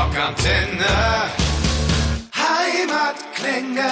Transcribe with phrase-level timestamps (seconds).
[0.00, 1.30] Rockantenne.
[2.34, 3.90] Heimatklänge.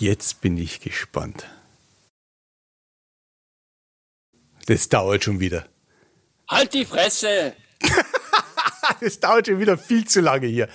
[0.00, 1.46] Jetzt bin ich gespannt.
[4.66, 5.66] Das dauert schon wieder.
[6.48, 7.54] Halt die Fresse!
[9.00, 10.68] Das dauert schon wieder viel zu lange hier.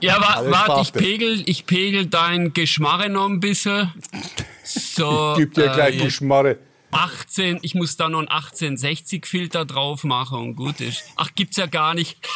[0.00, 3.92] Ja, wa warte, ich pegel, ich pegel dein Geschmarre noch ein bisschen.
[4.64, 6.58] So, Gib dir gleich äh, die Schmarre.
[6.92, 11.04] 18, ich muss da noch einen 1860 Filter drauf machen und gut ist.
[11.16, 12.18] Ach, gibt's ja gar nicht.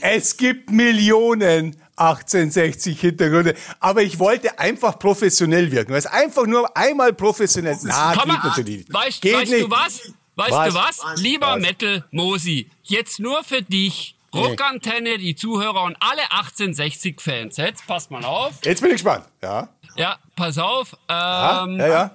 [0.00, 5.92] Es gibt Millionen 1860 Hintergründe, aber ich wollte einfach professionell wirken.
[5.94, 7.76] Es ist einfach nur einmal professionell.
[7.82, 8.92] Na, Komm geht natürlich nicht.
[8.94, 9.64] weißt, Geht weißt nicht.
[9.64, 10.12] du was?
[10.36, 10.68] Weißt Was?
[10.68, 11.20] du was?
[11.20, 11.60] Lieber Was?
[11.60, 14.14] Metal Mosi, jetzt nur für dich.
[14.32, 17.56] Rockantenne, die Zuhörer und alle 1860-Fans.
[17.56, 18.52] Jetzt passt mal auf.
[18.62, 19.24] Jetzt bin ich gespannt.
[19.42, 20.92] Ja, Ja, pass auf.
[21.08, 21.76] Ähm, ja.
[21.78, 21.88] ja.
[21.88, 22.12] ja,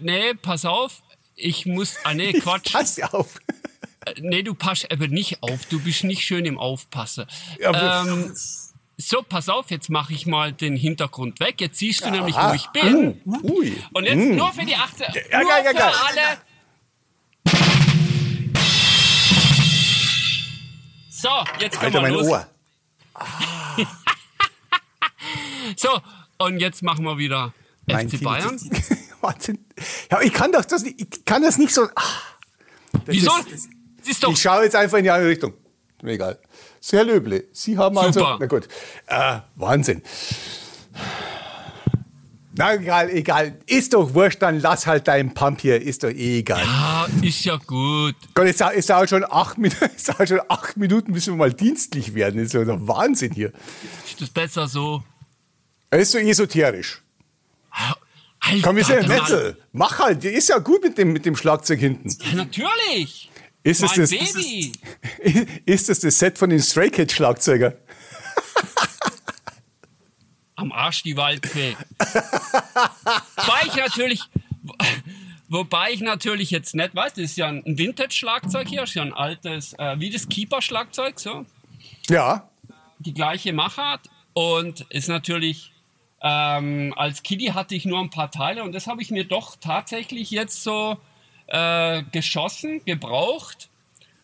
[0.00, 1.02] nee, pass auf.
[1.36, 2.72] Ich muss, ah nee, Quatsch.
[2.72, 3.38] Pass auf.
[4.18, 5.66] Nee, du passt aber nicht auf.
[5.66, 7.26] Du bist nicht schön im Aufpassen.
[7.60, 8.34] Ja, ähm,
[8.96, 11.60] so, pass auf, jetzt mache ich mal den Hintergrund weg.
[11.60, 12.50] Jetzt siehst du nämlich, Aha.
[12.50, 13.20] wo ich bin.
[13.24, 13.82] Uh, ui.
[13.92, 15.06] Und jetzt nur für die 18.
[15.30, 15.92] Ja, nur geil, geil, für geil.
[16.08, 16.38] alle.
[21.10, 21.28] So,
[21.60, 22.28] jetzt können Alter, wir mein los.
[22.28, 22.46] Ohr.
[25.76, 26.00] So,
[26.38, 27.52] und jetzt machen wir wieder
[27.86, 28.58] Mein FC Bayern.
[29.22, 29.58] Wahnsinn.
[30.10, 31.82] Ja, ich kann doch das nicht, ich kann das nicht so.
[31.94, 32.02] Ah,
[32.92, 33.30] das Wieso?
[33.52, 33.68] ist-
[34.02, 35.52] Siehst doch, Ich schaue jetzt einfach in die andere Richtung.
[36.02, 36.38] Mir egal.
[36.80, 37.44] Sehr Löble.
[37.52, 38.20] Sie haben also.
[38.20, 38.38] Super.
[38.40, 38.66] Na gut.
[39.06, 40.02] Äh, Wahnsinn.
[42.56, 43.58] Na egal, egal.
[43.66, 45.80] Ist doch wurscht, dann lass halt deinen Pump hier.
[45.80, 46.62] Ist doch eh egal.
[46.66, 48.16] ah, ist ja gut.
[48.34, 51.34] Gott, es dauert, es dauert schon acht Minuten, es dauert schon acht Minuten, bis wir
[51.36, 52.36] mal dienstlich werden.
[52.38, 53.52] Das ist doch der Wahnsinn hier.
[54.06, 55.02] Ist das besser so?
[55.90, 57.02] Das ist so esoterisch.
[58.40, 59.56] Alter, Komm, wir sind der Metal.
[59.72, 60.24] Mach halt.
[60.24, 62.08] Der ist ja gut mit dem, mit dem Schlagzeug hinten.
[62.26, 63.30] Mann- Natürlich.
[63.62, 64.72] Ist es mein das- Baby.
[65.66, 67.74] Ist das das Set von den Stray Cat Schlagzeuger?
[70.56, 71.74] Am Arsch die Waldfee.
[71.98, 74.20] wobei ich natürlich,
[75.48, 79.14] wobei ich natürlich jetzt nicht weiß, das ist ja ein Vintage-Schlagzeug hier, ist ja ein
[79.14, 81.46] altes, äh, wie das Keeper-Schlagzeug, so.
[82.10, 82.48] Ja.
[82.98, 84.02] Die gleiche Machart
[84.34, 85.72] und ist natürlich,
[86.22, 89.56] ähm, als Kiddie hatte ich nur ein paar Teile und das habe ich mir doch
[89.56, 90.96] tatsächlich jetzt so
[91.46, 93.68] äh, geschossen, gebraucht.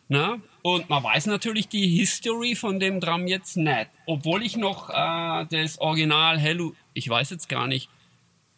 [0.08, 0.40] Ne?
[0.62, 3.88] Und man weiß natürlich die History von dem Drum jetzt nicht.
[4.06, 7.88] Obwohl ich noch äh, das Original Hello, ich weiß jetzt gar nicht,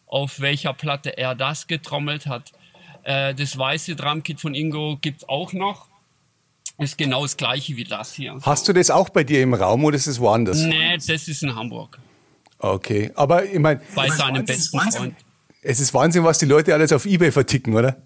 [0.06, 2.52] auf welcher Platte er das getrommelt hat.
[3.04, 5.86] Äh, das weiße Drumkit von Ingo gibt's auch noch.
[6.78, 8.38] Ist genau das gleiche wie das hier.
[8.42, 10.58] Hast du das auch bei dir im Raum oder ist es woanders?
[10.58, 11.98] Nee, das ist in Hamburg.
[12.58, 13.10] Okay.
[13.14, 15.14] Aber ich meine, Bei seinem besten Freund.
[15.62, 17.96] es ist Wahnsinn, was die Leute alles auf Ebay verticken, oder?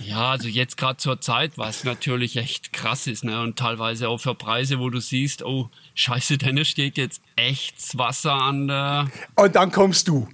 [0.00, 3.40] Ja, also jetzt gerade zur Zeit, was natürlich echt krass ist, ne?
[3.40, 7.96] Und teilweise auch für Preise, wo du siehst, oh, scheiße, Dennis steht jetzt echt das
[7.96, 9.08] Wasser an der.
[9.36, 10.28] Und dann kommst du.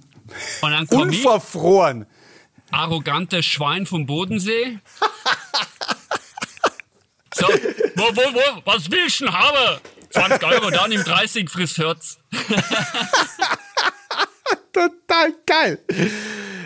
[0.61, 2.05] Und dann komm ich, Unverfroren.
[2.71, 4.79] arrogantes Schwein vom Bodensee.
[7.35, 9.79] So, wo, wo, wo, was willst du denn haben?
[10.11, 12.19] 20 Euro, dann im 30 friss 40.
[14.71, 15.79] Total geil.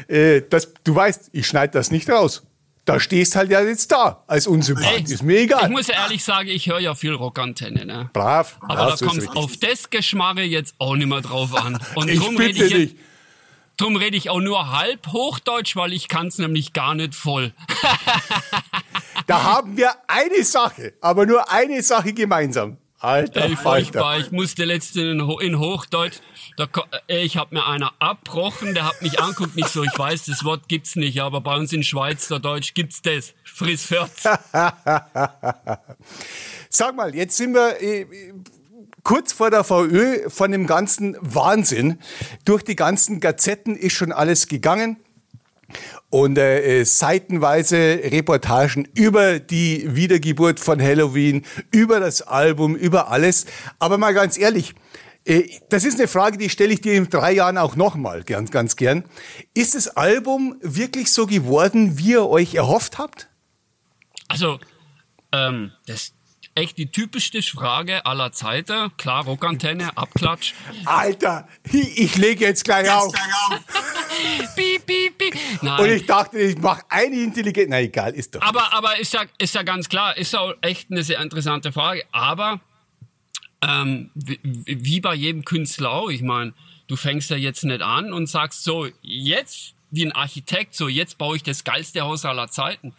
[0.07, 2.43] Äh, das, du weißt, ich schneide das nicht raus.
[2.85, 5.09] Da stehst halt ja jetzt da als Unsympath.
[5.09, 5.63] Ist mir egal.
[5.63, 8.09] Ich muss ja ehrlich sagen, ich höre ja viel Rockantenne, ne?
[8.11, 8.57] Brav.
[8.61, 9.35] Aber Ja, da kommt richtig.
[9.37, 11.79] auf das Geschmarre jetzt auch nicht mehr drauf an.
[11.95, 12.99] Und Ich drum rede bitte ich, jetzt- dich.
[13.77, 17.53] drum rede ich auch nur halb Hochdeutsch, weil ich kann es nämlich gar nicht voll.
[19.27, 22.75] Da haben wir eine Sache, aber nur eine Sache gemeinsam.
[23.03, 23.61] Alter Ey, Falter.
[23.83, 24.19] furchtbar.
[24.19, 26.17] Ich musste letztens in, Ho- in Hochdeutsch,
[26.57, 26.67] da,
[27.07, 30.67] ich habe mir einer abbrochen, der hat mich anguckt, nicht so, ich weiß, das Wort
[30.69, 33.33] gibt's nicht, aber bei uns in Schweizerdeutsch gibt's das.
[33.43, 34.23] Friss 40.
[36.69, 38.05] Sag mal, jetzt sind wir äh,
[39.03, 41.99] kurz vor der VÖ von dem ganzen Wahnsinn.
[42.45, 44.97] Durch die ganzen Gazetten ist schon alles gegangen.
[46.09, 53.45] Und äh, äh, seitenweise Reportagen über die Wiedergeburt von Halloween, über das Album, über alles.
[53.80, 54.75] Aber mal ganz ehrlich,
[55.25, 58.51] äh, das ist eine Frage, die stelle ich dir in drei Jahren auch nochmal ganz,
[58.51, 59.06] ganz gern.
[59.54, 63.30] Ist das Album wirklich so geworden, wie ihr euch erhofft habt?
[64.27, 64.59] Also,
[65.31, 66.16] ähm, das ist
[66.56, 68.95] echt die typischste Frage aller Zeiten.
[68.98, 70.54] Klar, Rockantenne, Abklatsch.
[70.86, 73.13] Alter, ich, ich lege jetzt gleich auf.
[73.13, 73.62] Piep,
[75.59, 75.63] piep.
[75.63, 75.91] Und Nein.
[75.97, 77.69] ich dachte, ich mache eine intelligente.
[77.69, 78.41] Na egal, ist doch.
[78.41, 82.03] Aber, aber ist, ja, ist ja ganz klar, ist ja echt eine sehr interessante Frage.
[82.11, 82.59] Aber
[83.61, 86.53] ähm, wie, wie bei jedem Künstler auch, ich meine,
[86.88, 91.17] du fängst ja jetzt nicht an und sagst so, jetzt wie ein Architekt, so jetzt
[91.17, 92.94] baue ich das geilste Haus aller Zeiten.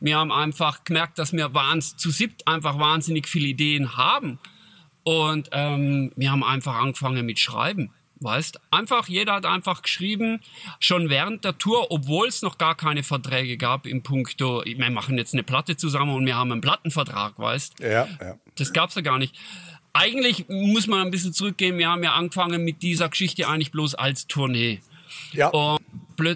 [0.00, 4.38] Wir haben einfach gemerkt, dass wir wahns zu siebt einfach wahnsinnig viele Ideen haben.
[5.04, 7.92] Und ähm, wir haben einfach angefangen mit Schreiben.
[8.22, 10.42] Weißt, einfach, jeder hat einfach geschrieben,
[10.78, 15.16] schon während der Tour, obwohl es noch gar keine Verträge gab im Punkto, wir machen
[15.16, 17.80] jetzt eine Platte zusammen und wir haben einen Plattenvertrag, weißt?
[17.80, 18.36] Ja, ja.
[18.56, 19.34] Das gab's ja gar nicht.
[19.94, 23.94] Eigentlich muss man ein bisschen zurückgehen, wir haben ja angefangen mit dieser Geschichte eigentlich bloß
[23.94, 24.80] als Tournee.
[25.32, 25.48] Ja.
[25.48, 25.80] Und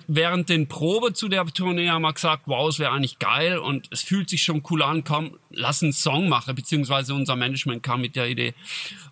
[0.09, 3.89] während den Probe zu der Tournee haben wir gesagt, wow, es wäre eigentlich geil und
[3.91, 8.01] es fühlt sich schon cool an, komm, lass einen Song machen, beziehungsweise unser Management kam
[8.01, 8.55] mit der Idee.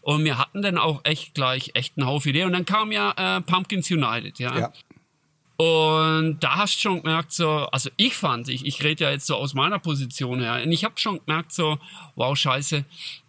[0.01, 3.13] Und wir hatten dann auch echt gleich echt einen Haufen Idee und dann kam ja
[3.17, 4.59] äh, Pumpkins United, ja.
[4.59, 4.73] ja.
[5.57, 9.27] Und da hast du schon gemerkt, so, also ich fand, ich, ich rede ja jetzt
[9.27, 11.79] so aus meiner Position her, und ich habe schon gemerkt, so,
[12.17, 12.85] wow, scheiße,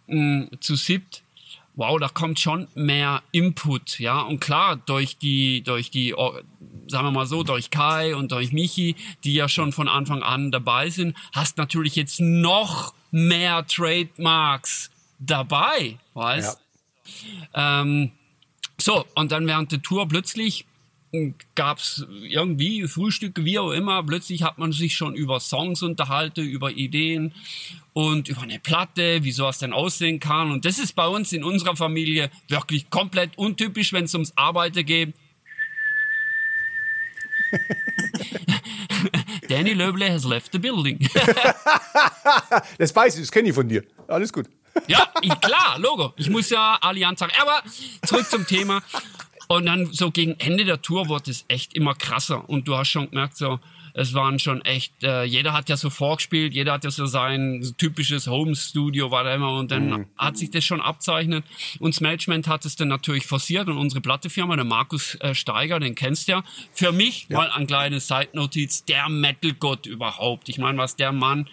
[0.06, 1.23] mh, zu siebt
[1.76, 4.20] wow, da kommt schon mehr Input, ja.
[4.20, 6.10] Und klar, durch die, durch die,
[6.88, 10.50] sagen wir mal so, durch Kai und durch Michi, die ja schon von Anfang an
[10.50, 16.58] dabei sind, hast natürlich jetzt noch mehr Trademarks dabei, weißt?
[17.52, 17.80] Ja.
[17.80, 18.12] Ähm,
[18.78, 20.66] so, und dann während der Tour plötzlich
[21.54, 24.02] gab's irgendwie Frühstücke, wie auch immer.
[24.02, 27.32] Plötzlich hat man sich schon über Songs unterhalten, über Ideen
[27.92, 30.50] und über eine Platte, wie sowas denn aussehen kann.
[30.50, 34.84] Und das ist bei uns in unserer Familie wirklich komplett untypisch, wenn es ums Arbeiten
[34.84, 35.14] geht.
[39.48, 40.98] Danny Löble has left the building.
[42.78, 43.84] das weiß ich, das kenne ich von dir.
[44.08, 44.46] Alles gut.
[44.88, 46.12] ja, ich, klar, Logo.
[46.16, 47.32] Ich muss ja Allianz sagen.
[47.40, 47.62] Aber
[48.04, 48.82] zurück zum Thema.
[49.48, 52.48] Und dann so gegen Ende der Tour wurde es echt immer krasser.
[52.48, 53.60] Und du hast schon gemerkt, so,
[53.96, 57.74] es waren schon echt, äh, jeder hat ja so vorgespielt, jeder hat ja so sein
[57.78, 60.06] typisches Home-Studio, war da immer, und dann mhm.
[60.18, 61.44] hat sich das schon abzeichnet.
[61.78, 65.78] Und das Management hat es dann natürlich forciert und unsere Plattefirma, der Markus äh, Steiger,
[65.78, 67.38] den kennst du ja, für mich ja.
[67.38, 70.48] mal ein kleines Side-Notiz, der Metal-Gott überhaupt.
[70.48, 71.48] Ich meine, was der Mann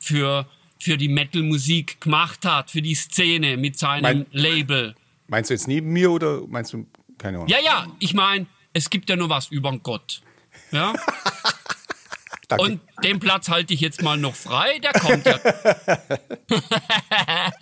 [0.00, 0.46] für,
[0.80, 4.96] für die Metal-Musik gemacht hat, für die Szene mit seinem mein, Label.
[5.28, 6.86] Meinst du jetzt neben mir oder meinst du
[7.24, 7.48] keine Ahnung?
[7.48, 10.20] Ja, ja, ich meine, es gibt ja nur was über Gott.
[10.72, 10.92] Ja?
[12.58, 15.40] Und den Platz halte ich jetzt mal noch frei, der kommt ja.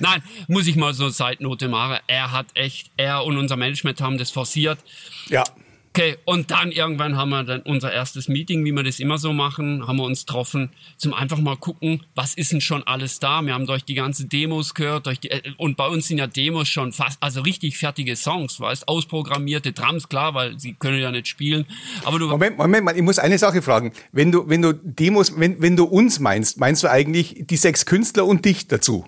[0.00, 1.98] Nein, muss ich mal so eine Zeitnote machen.
[2.08, 4.80] Er hat echt, er und unser Management haben das forciert.
[5.28, 5.44] Ja.
[5.90, 9.32] Okay, und dann irgendwann haben wir dann unser erstes Meeting, wie wir das immer so
[9.32, 13.42] machen, haben wir uns getroffen, zum einfach mal gucken, was ist denn schon alles da.
[13.42, 16.26] Wir haben durch die ganze Demos gehört, durch die, äh, und bei uns sind ja
[16.26, 21.10] Demos schon fast, also richtig fertige Songs, weißt, ausprogrammierte Drums, klar, weil sie können ja
[21.10, 21.66] nicht spielen.
[22.04, 23.92] Aber du Moment, Moment, ich muss eine Sache fragen.
[24.12, 27.86] Wenn du, wenn du Demos, wenn, wenn du uns meinst, meinst du eigentlich die sechs
[27.86, 29.06] Künstler und dich dazu?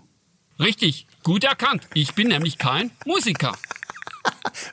[0.59, 1.89] Richtig, gut erkannt.
[1.95, 3.57] Ich bin nämlich kein Musiker.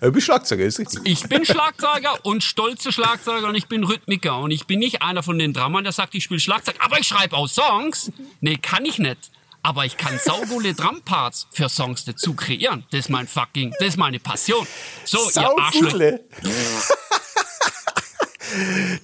[0.01, 1.00] Du bist Schlagzeuger, ist richtig.
[1.06, 5.24] Ich bin Schlagzeuger und stolze Schlagzeuger und ich bin Rhythmiker und ich bin nicht einer
[5.24, 8.12] von den Drummern, der sagt, ich spiele Schlagzeug, aber ich schreibe auch Songs.
[8.41, 9.31] Nee, kann ich nicht.
[9.63, 12.85] Aber ich kann saugule Drumparts für Songs dazu kreieren.
[12.91, 14.65] Das ist mein fucking, das ist meine Passion.
[15.03, 16.23] So, Saugule.
[16.44, 16.51] ihr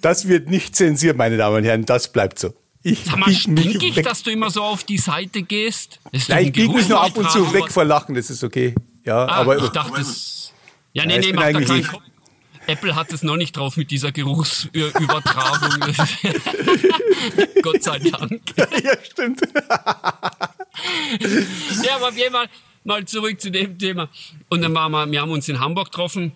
[0.01, 2.53] Das wird nicht zensiert, meine Damen und Herren, das bleibt so.
[2.81, 5.99] Ich Sag mal, stink ich, dass du immer so auf die Seite gehst?
[6.27, 8.75] Nein, ich biege mich nur ab und zu weg vor Lachen, das ist okay.
[9.05, 10.53] Ja, ah, aber ich dachte, das,
[10.93, 12.03] ja, nee, ja, nee, macht da keinen Kopf.
[12.67, 15.93] Apple hat es noch nicht drauf mit dieser Geruchsübertragung.
[17.61, 18.41] Gott sei Dank.
[18.57, 19.41] Ja, stimmt.
[21.83, 22.47] ja, aber auf jeden Fall
[22.83, 24.09] mal zurück zu dem Thema.
[24.49, 26.31] Und dann waren wir, wir haben uns in Hamburg getroffen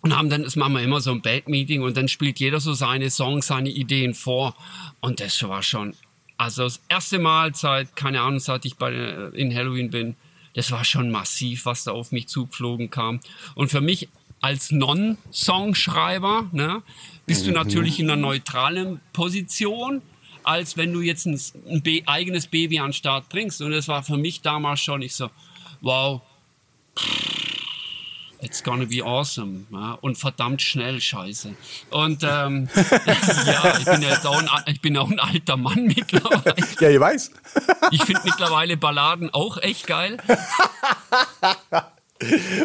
[0.00, 2.72] und haben dann, das machen wir immer so ein Bad-Meeting und dann spielt jeder so
[2.72, 4.54] seine Songs, seine Ideen vor.
[5.00, 5.94] Und das war schon,
[6.36, 8.92] also das erste Mal seit, keine Ahnung, seit ich bei,
[9.34, 10.16] in Halloween bin,
[10.58, 13.20] das war schon massiv, was da auf mich zugeflogen kam.
[13.54, 14.08] Und für mich
[14.40, 16.82] als Non-Songschreiber ne,
[17.26, 17.54] bist du mhm.
[17.54, 20.02] natürlich in einer neutralen Position,
[20.42, 23.62] als wenn du jetzt ein, ein eigenes Baby an den Start bringst.
[23.62, 25.30] Und das war für mich damals schon, ich so,
[25.80, 26.22] wow,
[28.40, 29.66] It's gonna be awesome.
[29.70, 31.54] Ja, und verdammt schnell, scheiße.
[31.90, 32.68] Und ähm,
[33.46, 36.54] ja, ich bin ja jetzt auch ein, ich bin auch ein alter Mann mittlerweile.
[36.80, 37.32] Ja, ich weiß.
[37.90, 40.18] ich finde mittlerweile Balladen auch echt geil.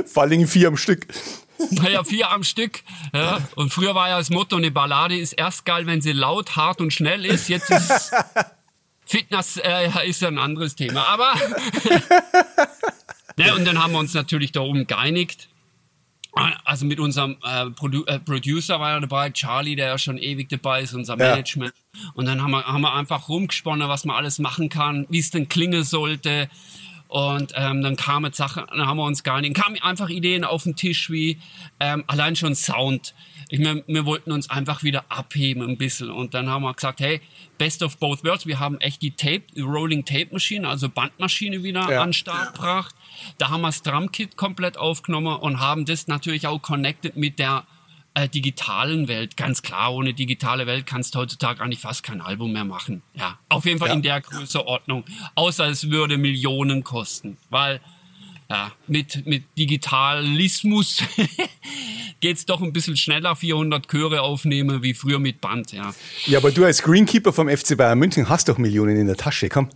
[0.06, 1.08] Vor allem vier am Stück.
[1.72, 2.84] Naja, vier am Stück.
[3.14, 3.40] Ja.
[3.56, 6.82] Und früher war ja das Motto, eine Ballade ist erst geil, wenn sie laut, hart
[6.82, 7.50] und schnell ist.
[7.50, 8.12] Jetzt ist
[9.06, 11.08] Fitness äh, ist ja ein anderes Thema.
[11.08, 11.34] Aber
[13.38, 15.50] ja, und dann haben wir uns natürlich da oben geeinigt.
[16.66, 20.50] Also mit unserem äh, Produ äh, Producer war er dabei, Charlie, der ja schon ewig
[20.50, 21.74] dabei ist, unser Management.
[21.94, 22.10] Ja.
[22.16, 25.30] Und dann haben wir, haben wir einfach rumgesponnen, was man alles machen kann, wie es
[25.30, 26.50] denn klingen sollte.
[27.08, 30.64] Und ähm, dann kamen Sachen, dann haben wir uns gar nicht, kamen einfach Ideen auf
[30.64, 31.40] den Tisch wie
[31.80, 33.14] ähm, allein schon Sound.
[33.54, 36.10] Ich meine, wir wollten uns einfach wieder abheben ein bisschen.
[36.10, 37.22] Und dann haben wir gesagt, hey,
[37.60, 38.48] best of both worlds.
[38.48, 42.02] Wir haben echt die Tape, die Rolling Tape Maschine, also Bandmaschine wieder ja.
[42.02, 42.96] an Start gebracht.
[43.38, 47.68] Da haben wir das Drumkit komplett aufgenommen und haben das natürlich auch connected mit der
[48.16, 49.38] äh, digitalen Welt.
[49.38, 53.04] Ganz klar, ohne digitale Welt kannst du heutzutage eigentlich fast kein Album mehr machen.
[53.14, 53.94] Ja, auf jeden Fall ja.
[53.94, 55.04] in der Größeordnung.
[55.36, 57.82] Außer es würde Millionen kosten, weil
[58.54, 61.04] ja, mit, mit Digitalismus
[62.20, 65.94] geht's doch ein bisschen schneller, 400 Chöre aufnehmen, wie früher mit Band, ja.
[66.28, 69.50] Ja, aber du als Greenkeeper vom FC Bayern München hast doch Millionen in der Tasche,
[69.50, 69.70] komm.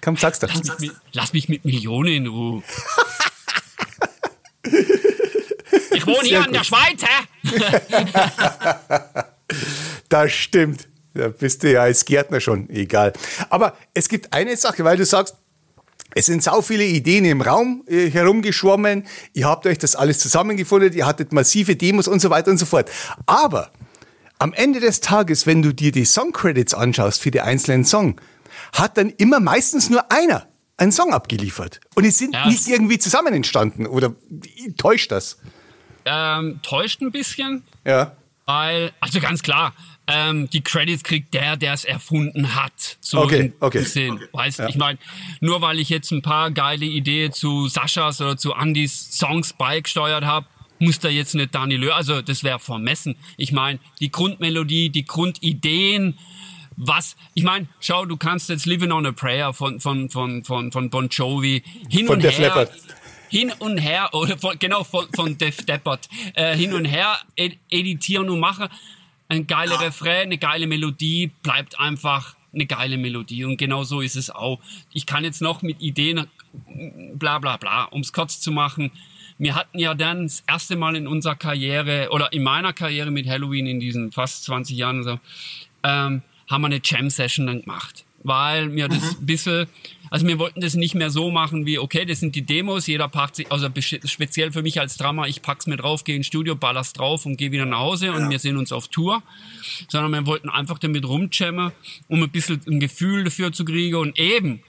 [0.00, 0.48] Komm, sag's doch.
[0.54, 2.62] Lass mich, lass mich mit Millionen in Ruhe.
[5.94, 7.26] Ich wohne hier in der Schweiz, hä?
[10.08, 10.88] das stimmt.
[11.14, 13.12] Da bist du ja als Gärtner schon egal.
[13.50, 15.36] Aber es gibt eine Sache, weil du sagst,
[16.14, 19.06] es sind sau viele Ideen im Raum äh, herumgeschwommen.
[19.32, 20.92] Ihr habt euch das alles zusammengefunden.
[20.92, 22.90] Ihr hattet massive Demos und so weiter und so fort.
[23.26, 23.70] Aber
[24.38, 28.20] am Ende des Tages, wenn du dir die Songcredits anschaust für die einzelnen Song,
[28.74, 30.46] hat dann immer meistens nur einer
[30.76, 31.80] einen Song abgeliefert.
[31.94, 32.46] Und die sind ja.
[32.46, 33.86] nicht irgendwie zusammen entstanden.
[33.86, 34.14] Oder
[34.76, 35.38] täuscht das?
[36.04, 37.64] ähm, täuscht ein bisschen.
[37.84, 38.16] Ja.
[38.46, 39.74] Weil, also ganz klar,
[40.06, 42.98] ähm, die Credits kriegt der, der es erfunden hat.
[43.00, 43.82] So okay, okay.
[43.82, 44.14] Sinn.
[44.14, 44.28] okay.
[44.32, 44.68] Weißt, ja.
[44.68, 44.98] ich meine,
[45.40, 50.24] nur weil ich jetzt ein paar geile Ideen zu Saschas oder zu Andys Songs beigesteuert
[50.24, 50.46] habe,
[50.78, 53.16] muss da jetzt nicht Daniel Löhr, also das wäre vermessen.
[53.36, 56.18] Ich meine, die Grundmelodie, die Grundideen,
[56.76, 60.72] was, ich meine, schau, du kannst jetzt Living on a Prayer von, von, von, von,
[60.72, 62.38] von Bon Jovi hin von und her.
[62.38, 62.72] Leppard
[63.32, 67.58] hin und her, oder von, genau von, von Def Deppert, äh, hin und her ed
[67.70, 68.68] editieren und machen.
[69.32, 73.46] Ein geiler Refrain, eine geile Melodie, bleibt einfach eine geile Melodie.
[73.46, 74.60] Und genau so ist es auch.
[74.92, 76.26] Ich kann jetzt noch mit Ideen,
[77.14, 78.90] bla bla bla, um es kurz zu machen.
[79.38, 83.26] Wir hatten ja dann das erste Mal in unserer Karriere oder in meiner Karriere mit
[83.26, 85.18] Halloween in diesen fast 20 Jahren so,
[85.82, 86.20] ähm,
[86.50, 88.04] haben wir eine Jam-Session dann gemacht.
[88.24, 89.26] Weil mir das mhm.
[89.26, 89.66] bisschen
[90.12, 93.08] also wir wollten das nicht mehr so machen wie, okay, das sind die Demos, jeder
[93.08, 93.70] packt sich, also
[94.04, 97.38] speziell für mich als Drama, ich pack's mir drauf, gehe ins Studio, baller's drauf und
[97.38, 99.22] gehe wieder nach Hause und wir sehen uns auf Tour.
[99.88, 101.72] Sondern wir wollten einfach damit rumjammen,
[102.08, 104.60] um ein bisschen ein Gefühl dafür zu kriegen und eben,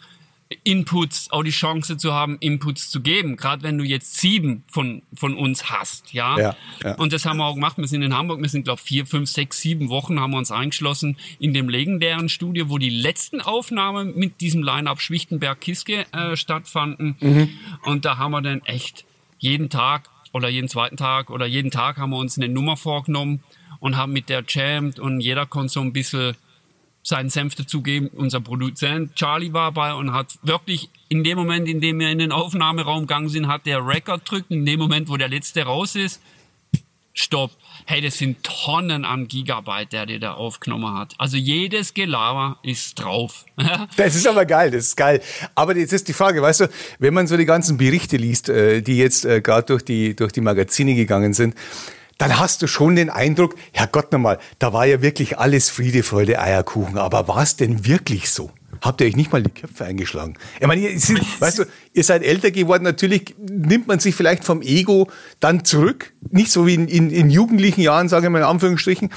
[0.63, 3.37] Inputs, auch die Chance zu haben, Inputs zu geben.
[3.37, 6.37] Gerade wenn du jetzt sieben von, von uns hast, ja?
[6.37, 6.95] Ja, ja.
[6.95, 7.77] Und das haben wir auch gemacht.
[7.77, 10.51] Wir sind in Hamburg, wir sind, glaube vier, fünf, sechs, sieben Wochen haben wir uns
[10.51, 17.15] eingeschlossen in dem legendären Studio, wo die letzten Aufnahmen mit diesem Line-Up Schwichtenberg-Kiske äh, stattfanden.
[17.19, 17.49] Mhm.
[17.83, 19.05] Und da haben wir dann echt
[19.39, 23.43] jeden Tag oder jeden zweiten Tag oder jeden Tag haben wir uns eine Nummer vorgenommen
[23.79, 26.35] und haben mit der jammed und jeder konnte so ein bisschen
[27.03, 28.07] seinen Senf dazugeben.
[28.07, 32.19] Unser Produzent Charlie war bei und hat wirklich in dem Moment, in dem wir in
[32.19, 34.49] den Aufnahmeraum gegangen sind, hat der Record drückt.
[34.49, 36.21] In dem Moment, wo der letzte raus ist,
[37.13, 37.51] stopp.
[37.85, 41.13] Hey, das sind Tonnen an Gigabyte, der dir da aufgenommen hat.
[41.17, 43.45] Also jedes Gelaber ist drauf.
[43.97, 45.21] das ist aber geil, das ist geil.
[45.53, 46.69] Aber jetzt ist die Frage, weißt du,
[46.99, 50.31] wenn man so die ganzen Berichte liest, äh, die jetzt äh, gerade durch die, durch
[50.31, 51.55] die Magazine gegangen sind,
[52.17, 56.39] dann hast du schon den Eindruck, Herrgott nochmal, da war ja wirklich alles Friede, Freude,
[56.39, 56.97] Eierkuchen.
[56.97, 58.51] Aber war es denn wirklich so?
[58.81, 60.35] Habt ihr euch nicht mal die Köpfe eingeschlagen?
[60.59, 64.43] Ich meine, ihr, sind, weißt du, ihr seid älter geworden, natürlich nimmt man sich vielleicht
[64.43, 66.13] vom Ego dann zurück.
[66.31, 69.09] Nicht so wie in, in, in jugendlichen Jahren, sage ich mal in Anführungsstrichen.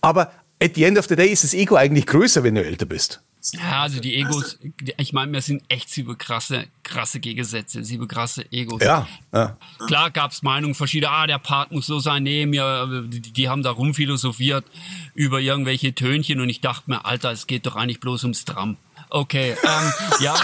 [0.00, 2.86] Aber at the end of the day ist das Ego eigentlich größer, wenn du älter
[2.86, 3.22] bist.
[3.50, 4.56] Ja, also die Egos,
[4.96, 8.80] ich meine, wir sind echt sieben krasse, krasse Gegensätze, sieben krasse Egos.
[8.82, 9.08] Ja.
[9.32, 9.56] ja.
[9.86, 13.64] Klar gab's Meinungen verschiedene, ah, der Part muss so sein, nee, mir, die, die haben
[13.64, 14.64] da rumphilosophiert
[15.14, 18.76] über irgendwelche Tönchen und ich dachte mir, Alter, es geht doch eigentlich bloß ums Drum.
[19.10, 20.36] Okay, ähm, ja.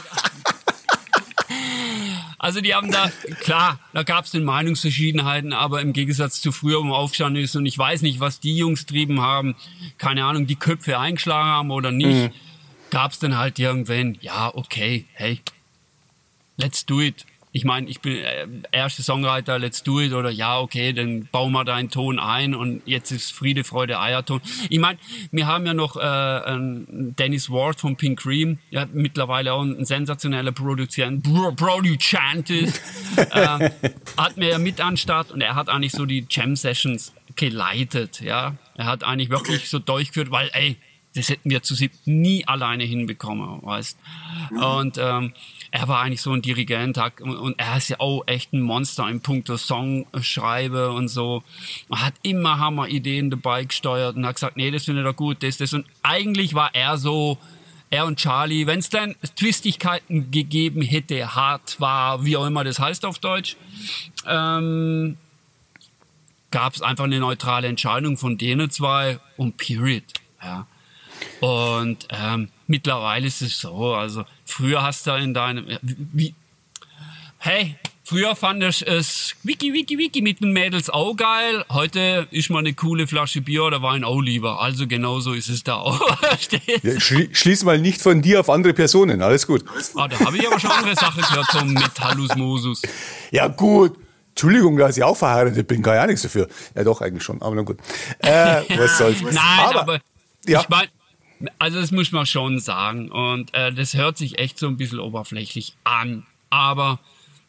[2.40, 6.78] Also die haben da, klar, da gab es den Meinungsverschiedenheiten, aber im Gegensatz zu früher,
[6.78, 9.54] wo man aufgestanden ist und ich weiß nicht, was die Jungs trieben haben,
[9.98, 12.32] keine Ahnung, die Köpfe eingeschlagen haben oder nicht.
[12.32, 12.47] Mhm
[12.90, 15.40] gab es dann halt irgendwann, ja, okay, hey,
[16.56, 17.24] let's do it.
[17.50, 21.52] Ich meine, ich bin äh, erste Songwriter, let's do it oder ja, okay, dann bauen
[21.52, 24.42] wir da einen Ton ein und jetzt ist Friede, Freude, Eierton.
[24.68, 24.98] Ich meine,
[25.32, 26.56] wir haben ja noch äh,
[26.88, 31.26] Dennis Ward von Pink Cream, ja, mittlerweile auch ein sensationeller Produzent,
[31.56, 32.82] Producent ist,
[33.16, 33.70] äh,
[34.16, 38.56] hat mir ja mit anstatt und er hat eigentlich so die Jam Sessions geleitet, ja.
[38.76, 40.76] Er hat eigentlich wirklich so durchgeführt, weil, ey,
[41.14, 43.98] das hätten wir zu sieb nie alleine hinbekommen, weißt.
[44.50, 45.32] Und ähm,
[45.70, 49.20] er war eigentlich so ein Dirigent und, er ist ja auch echt ein Monster im
[49.20, 51.42] Punkt Songschreibe und so.
[51.90, 55.16] Er hat immer Hammer Ideen dabei gesteuert und hat gesagt, nee, das finde ich doch
[55.16, 55.72] gut, das, das.
[55.72, 57.38] Und eigentlich war er so
[57.90, 62.78] er und Charlie, wenn es dann Twistigkeiten gegeben hätte, hart war, wie auch immer das
[62.78, 63.56] heißt auf Deutsch,
[64.26, 65.16] ähm,
[66.50, 70.04] gab es einfach eine neutrale Entscheidung von denen zwei und Period.
[70.42, 70.66] Ja.
[71.40, 76.34] Und ähm, mittlerweile ist es so, also früher hast du in deinem, wie,
[77.38, 77.76] hey,
[78.08, 81.62] Früher fand ich es wiki, wiki, wiki mit den Mädels auch geil.
[81.68, 84.62] Heute ist mal eine coole Flasche Bier oder Wein auch lieber.
[84.62, 86.00] Also genauso ist es da auch.
[86.82, 89.20] ja, schli schließ mal nicht von dir auf andere Personen.
[89.20, 89.62] Alles gut.
[89.94, 92.80] Ah, da habe ich aber schon andere Sachen gehört zum Metallus Mosus.
[93.30, 93.98] Ja, gut.
[94.30, 96.48] Entschuldigung, dass ich auch verheiratet bin, kann ja nichts dafür.
[96.74, 97.76] Ja, doch, eigentlich schon, aber na gut.
[98.20, 99.20] Äh, was soll's.
[99.20, 100.00] Nein, aber, aber
[100.46, 100.62] ja.
[100.62, 100.88] ich meine,
[101.58, 103.10] also das muss man schon sagen.
[103.10, 106.26] Und äh, das hört sich echt so ein bisschen oberflächlich an.
[106.50, 107.00] Aber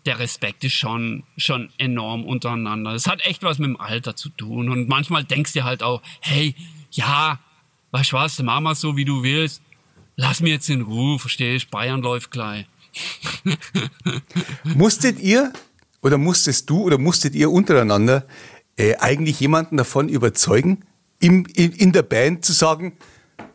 [0.05, 2.93] der Respekt ist schon, schon enorm untereinander.
[2.93, 4.69] Es hat echt was mit dem Alter zu tun.
[4.69, 6.55] Und manchmal denkst du halt auch, hey,
[6.91, 7.39] ja,
[7.91, 9.61] weißt du was, mach mal so, wie du willst.
[10.15, 11.71] Lass mir jetzt in Ruhe, verstehst?
[11.71, 12.65] Bayern läuft gleich.
[14.63, 15.53] Musstet ihr
[16.01, 18.25] oder musstest du oder musstet ihr untereinander
[18.77, 20.85] äh, eigentlich jemanden davon überzeugen,
[21.19, 22.93] im, in, in der Band zu sagen,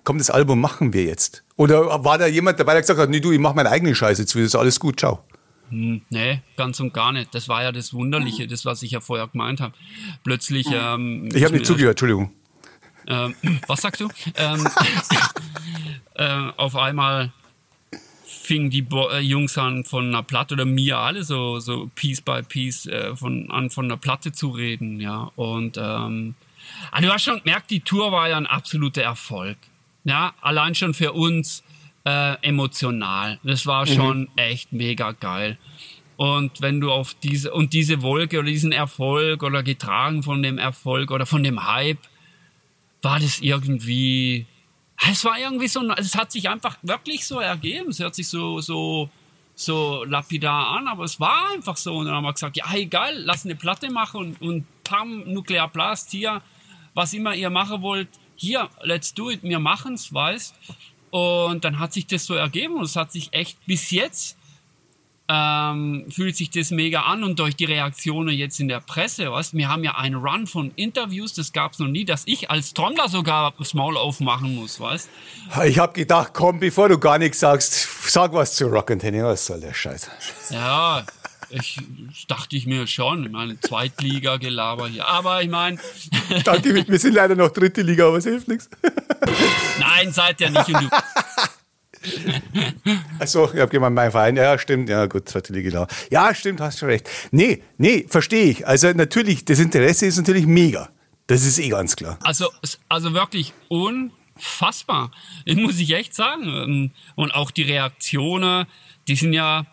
[0.04, 1.44] komm, das Album machen wir jetzt?
[1.56, 4.22] Oder war da jemand dabei, der gesagt hat, nee, du, ich mach meine eigene Scheiße,
[4.22, 5.24] jetzt wird das alles gut, ciao.
[5.70, 7.34] Hm, nee, ganz und gar nicht.
[7.34, 9.74] Das war ja das Wunderliche, das, was ich ja vorher gemeint habe.
[10.22, 10.66] Plötzlich.
[10.70, 12.30] Ähm, ich habe nicht zugehört, Entschuldigung.
[13.06, 13.34] Ähm,
[13.66, 14.08] was sagst du?
[14.36, 14.68] ähm,
[16.14, 17.32] äh, auf einmal
[18.44, 22.20] fingen die Bo äh, Jungs an von einer Platte oder mir alle so so Piece
[22.20, 26.34] by Piece äh, von an von einer Platte zu reden, ja und ähm,
[26.90, 29.56] also du hast schon gemerkt, die Tour war ja ein absoluter Erfolg,
[30.04, 31.62] ja allein schon für uns
[32.04, 33.38] äh, emotional.
[33.42, 33.94] Das war mhm.
[33.94, 34.28] schon mhm.
[34.36, 35.58] echt mega geil.
[36.16, 40.58] Und wenn du auf diese und diese Wolke oder diesen Erfolg oder getragen von dem
[40.58, 41.98] Erfolg oder von dem Hype,
[43.02, 44.46] war das irgendwie,
[45.10, 47.90] es war irgendwie so, es hat sich einfach wirklich so ergeben.
[47.90, 49.10] Es hört sich so so
[49.56, 51.96] so lapidar an, aber es war einfach so.
[51.96, 55.68] Und dann haben wir gesagt, ja, egal, lass eine Platte machen und, und pam, Nuclear
[55.68, 56.42] Blast hier,
[56.94, 60.54] was immer ihr machen wollt, hier, let's do it, wir machen's, weißt.
[61.10, 64.36] Und dann hat sich das so ergeben und es hat sich echt bis jetzt
[65.28, 69.54] ähm, fühlt sich das mega an und durch die Reaktionen jetzt in der Presse, weißt,
[69.54, 72.74] wir haben ja einen Run von Interviews, das gab es noch nie, dass ich als
[72.74, 75.08] da sogar das Maul aufmachen muss, weißt?
[75.64, 79.60] Ich habe gedacht, komm, bevor du gar nichts sagst, sag was zu Rock'n'Tenny, was soll
[79.60, 80.10] der Scheiß?
[80.50, 81.04] Ja,
[81.50, 81.78] ich
[82.28, 85.06] dachte ich mir schon, ich meine, Zweitliga-Gelaber hier.
[85.06, 85.78] Aber ich meine.
[86.44, 88.68] Danke, wir sind leider noch dritte Liga, aber es hilft nichts.
[89.78, 90.68] Nein, seid ihr nicht.
[90.68, 90.90] Und
[93.18, 94.36] Achso, ich habe gemeint, mein Verein.
[94.36, 94.88] Ja, stimmt.
[94.88, 95.70] Ja, gut, zweite Liga.
[95.70, 95.86] Genau.
[96.10, 97.08] Ja, stimmt, hast schon recht.
[97.30, 98.66] Nee, nee, verstehe ich.
[98.66, 100.90] Also natürlich, das Interesse ist natürlich mega.
[101.26, 102.18] Das ist eh ganz klar.
[102.22, 102.50] Also,
[102.88, 105.10] also wirklich unfassbar.
[105.46, 106.92] Das muss ich echt sagen.
[107.14, 108.66] Und auch die Reaktionen,
[109.08, 109.66] die sind ja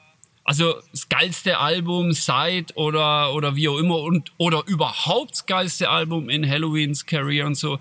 [0.43, 5.89] also das geilste Album seit oder oder wie auch immer und oder überhaupt das geilste
[5.89, 7.80] Album in Halloweens Career und so,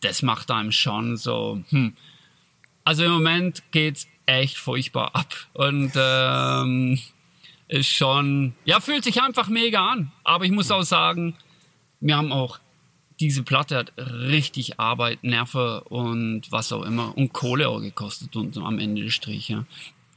[0.00, 1.62] das macht einem schon so.
[1.70, 1.94] Hm.
[2.84, 6.98] Also im Moment geht's echt furchtbar ab und ähm,
[7.68, 10.10] ist schon ja fühlt sich einfach mega an.
[10.24, 11.36] Aber ich muss auch sagen,
[12.00, 12.58] wir haben auch
[13.20, 18.56] diese Platte hat richtig Arbeit, Nerven und was auch immer und Kohle auch gekostet und
[18.56, 19.50] am Ende des Strich.
[19.50, 19.66] Ja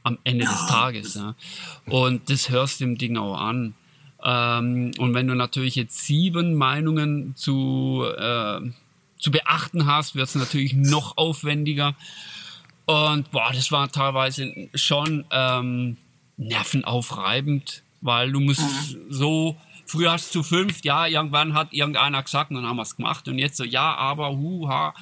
[0.04, 1.14] am Ende des Tages.
[1.14, 1.34] Ja.
[1.86, 3.74] Und das hörst du dem Ding auch an.
[4.22, 8.60] Ähm, und wenn du natürlich jetzt sieben Meinungen zu, äh,
[9.18, 11.94] zu beachten hast, wird es natürlich noch aufwendiger.
[12.86, 15.96] Und boah, das war teilweise schon ähm,
[16.36, 19.06] nervenaufreibend, weil du musst mhm.
[19.08, 22.96] so, früher hast du fünf, ja, irgendwann hat irgendeiner gesagt und dann haben wir es
[22.96, 24.94] gemacht und jetzt so, ja, aber, huha,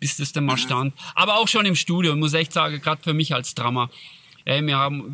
[0.00, 0.58] bis das dann mal mhm.
[0.58, 0.94] stand.
[1.14, 3.90] Aber auch schon im Studio, muss ich echt sagen, gerade für mich als Drama,
[4.44, 5.12] ey, wir haben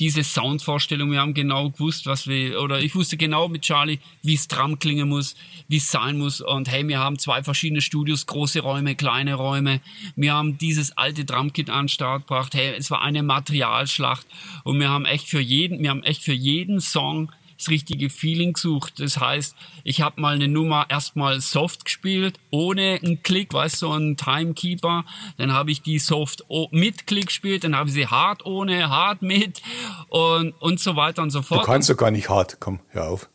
[0.00, 4.34] diese Soundvorstellung, wir haben genau gewusst, was wir, oder ich wusste genau mit Charlie, wie
[4.34, 5.36] es Drum klingen muss,
[5.68, 6.40] wie es sein muss.
[6.40, 9.80] Und hey, wir haben zwei verschiedene Studios, große Räume, kleine Räume.
[10.16, 12.54] Wir haben dieses alte Drumkit an den Start gebracht.
[12.54, 14.26] Hey, es war eine Materialschlacht.
[14.64, 18.54] Und wir haben echt für jeden, wir haben echt für jeden Song das richtige Feeling
[18.54, 19.00] gesucht.
[19.00, 23.86] Das heißt, ich habe mal eine Nummer erstmal soft gespielt, ohne einen Klick, weißt du,
[23.86, 25.04] so ein Timekeeper.
[25.36, 29.22] Dann habe ich die soft mit Klick gespielt, dann habe ich sie hart ohne, hart
[29.22, 29.62] mit
[30.08, 31.62] und, und so weiter und so fort.
[31.62, 33.28] Du kannst doch gar nicht hart, komm, hör auf.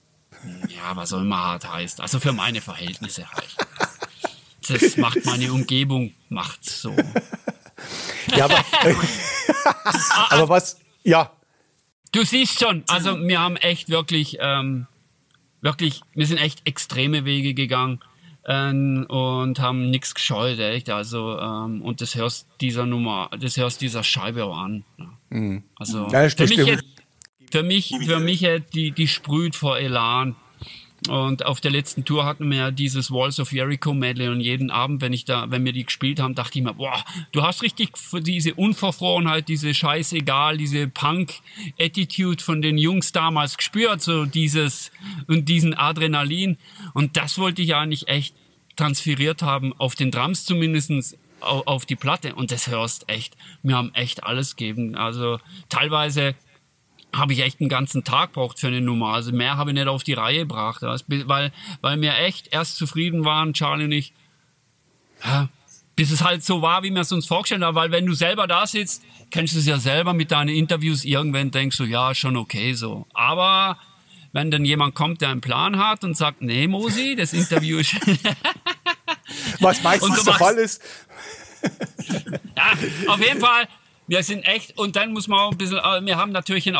[0.67, 2.01] Ja, was auch immer hart heißt.
[2.01, 3.55] Also für meine Verhältnisse halt.
[4.67, 6.95] Das macht meine Umgebung, macht so.
[8.35, 8.65] Ja, aber,
[10.29, 11.31] aber was, ja,
[12.15, 14.87] Du siehst schon, also wir haben echt wirklich, ähm,
[15.59, 17.99] wirklich, wir sind echt extreme Wege gegangen.
[18.47, 20.89] ähm, und haben nichts gescheut, echt.
[20.89, 24.85] Also, ähm, und das hörst dieser Nummer, das hörst dieser Scheibe auch an.
[24.97, 25.17] Ja.
[25.29, 25.63] Mhm.
[25.75, 26.85] Also, ja, für, mich jetzt,
[27.51, 30.35] für mich, für mich, die, die sprüht vor Elan.
[31.07, 34.71] Und auf der letzten Tour hatten wir ja dieses Walls of Jericho Medley und jeden
[34.71, 37.61] Abend, wenn ich da, wenn wir die gespielt haben, dachte ich mir, boah, du hast
[37.61, 37.89] richtig
[38.21, 44.91] diese Unverfrorenheit, diese Scheißegal, diese Punk-Attitude von den Jungs damals gespürt, so dieses
[45.27, 46.57] und diesen Adrenalin.
[46.93, 48.35] Und das wollte ich eigentlich echt
[48.75, 53.35] transferiert haben, auf den Drums zumindestens auf die Platte und das hörst echt.
[53.61, 54.95] Wir haben echt alles gegeben.
[54.95, 55.39] Also
[55.69, 56.35] teilweise
[57.15, 59.13] habe ich echt einen ganzen Tag braucht für eine Nummer.
[59.13, 61.51] Also mehr habe ich nicht auf die Reihe gebracht, weil,
[61.81, 64.13] weil wir echt erst zufrieden waren, Charlie und ich,
[65.23, 65.49] ja,
[65.95, 67.75] bis es halt so war, wie wir es uns vorgestellt haben.
[67.75, 71.51] Weil wenn du selber da sitzt, kennst du es ja selber mit deinen Interviews, irgendwann
[71.51, 73.07] denkst du, ja, schon okay so.
[73.13, 73.77] Aber
[74.33, 77.95] wenn dann jemand kommt, der einen Plan hat und sagt, nee, Mosi, das Interview ist...
[79.59, 80.81] Was meistens der Fall ist.
[82.55, 82.73] ja,
[83.07, 83.67] auf jeden Fall
[84.07, 86.77] wir sind echt, und dann muss man auch ein bisschen, äh, wir haben natürlich in,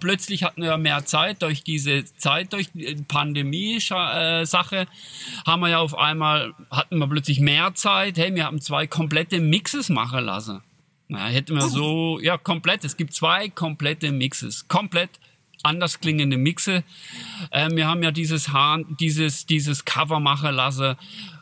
[0.00, 4.86] plötzlich hatten wir mehr Zeit durch diese Zeit, durch die Pandemie-Sache,
[5.46, 8.18] haben wir ja auf einmal, hatten wir plötzlich mehr Zeit.
[8.18, 10.60] Hey, wir haben zwei komplette Mixes machen lassen.
[11.08, 12.84] Ja, hätten wir so, ja, komplett.
[12.84, 14.68] Es gibt zwei komplette Mixes.
[14.68, 15.10] Komplett
[15.62, 16.84] anders klingende Mixe.
[17.52, 20.96] Ähm, wir haben ja dieses Hahn, dieses, dieses Cover machen lassen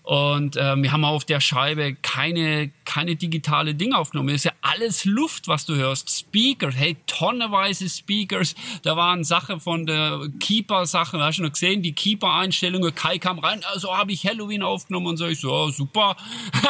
[0.08, 4.28] und äh, wir haben auf der Scheibe keine, keine digitale Dinge aufgenommen.
[4.30, 6.08] Das ist ja alles Luft, was du hörst.
[6.08, 8.54] Speakers, hey, tonneweise Speakers.
[8.84, 12.94] Da waren Sachen von der Keeper-Sache, hast du noch gesehen, die Keeper-Einstellungen.
[12.94, 15.26] Kai kam rein, also habe ich Halloween aufgenommen und so.
[15.26, 16.16] Ich so, oh, super.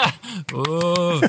[0.53, 1.20] oh,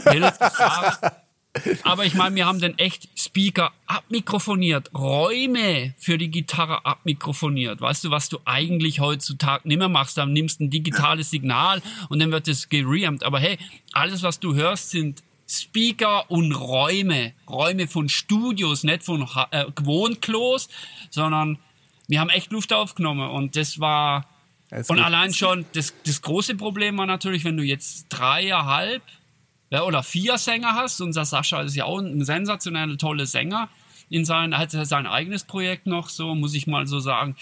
[1.83, 7.81] aber ich meine, wir haben den echt Speaker abmikrofoniert, Räume für die Gitarre abmikrofoniert.
[7.81, 10.17] Weißt du, was du eigentlich heutzutage nicht mehr machst?
[10.17, 13.23] Dann nimmst ein digitales Signal und dann wird es gereamt.
[13.23, 13.57] Aber hey,
[13.93, 17.33] alles, was du hörst, sind Speaker und Räume.
[17.49, 20.69] Räume von Studios, nicht von äh, Wohnklos,
[21.09, 21.57] sondern
[22.07, 24.25] wir haben echt Luft aufgenommen und das war,
[24.71, 29.01] und allein schon, das, das große Problem war natürlich, wenn du jetzt dreieinhalb
[29.69, 31.01] ja, oder vier Sänger hast.
[31.01, 33.69] Unser Sascha ist ja auch ein sensationell toller Sänger.
[34.09, 37.35] In sein, hat sein eigenes Projekt noch, so muss ich mal so sagen.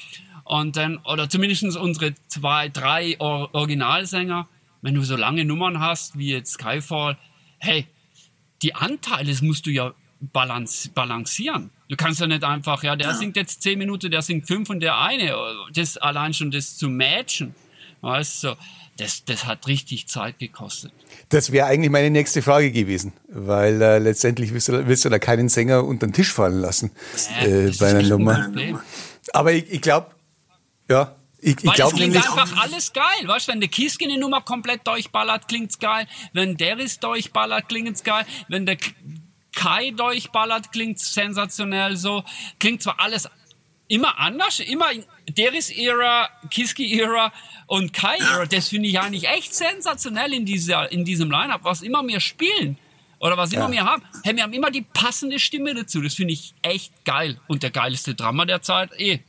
[0.43, 4.47] Und dann, oder zumindest unsere zwei, drei Or Originalsänger,
[4.81, 7.17] wenn du so lange Nummern hast, wie jetzt Skyfall,
[7.59, 7.87] hey,
[8.61, 11.69] die Anteile musst du ja balance, balancieren.
[11.89, 13.13] Du kannst ja nicht einfach, ja, der ja.
[13.13, 15.35] singt jetzt zehn Minuten, der singt fünf und der eine.
[15.73, 17.55] Das allein schon das zu matchen.
[18.01, 18.55] Weißt du, so
[18.97, 20.91] das, das hat richtig Zeit gekostet.
[21.29, 25.19] Das wäre eigentlich meine nächste Frage gewesen, weil äh, letztendlich willst du, willst du da
[25.19, 26.91] keinen Sänger unter den Tisch fallen lassen
[27.41, 28.51] ja, äh, bei einer Nummer.
[29.33, 30.07] Aber ich, ich glaube,
[30.89, 33.47] ja, ich, ich glaube nämlich einfach alles geil, weißt?
[33.47, 36.07] Wenn der Kiske eine Nummer komplett durchballert, klingt's geil.
[36.33, 38.25] Wenn Deris durchballert, klingt's geil.
[38.47, 38.77] Wenn der
[39.55, 42.23] Kai durchballert, klingt's sensationell so.
[42.59, 43.29] Klingt zwar alles
[43.87, 44.87] immer anders, immer
[45.29, 47.31] Deris Era, Kiski Era
[47.67, 48.45] und Kai Era.
[48.45, 52.77] Das finde ich eigentlich echt sensationell in dieser in diesem Lineup, was immer wir spielen
[53.19, 53.71] oder was immer ja.
[53.71, 54.03] wir haben.
[54.23, 56.01] Hey, wir haben immer die passende Stimme dazu.
[56.01, 59.19] Das finde ich echt geil und der geilste Drama der Zeit eh.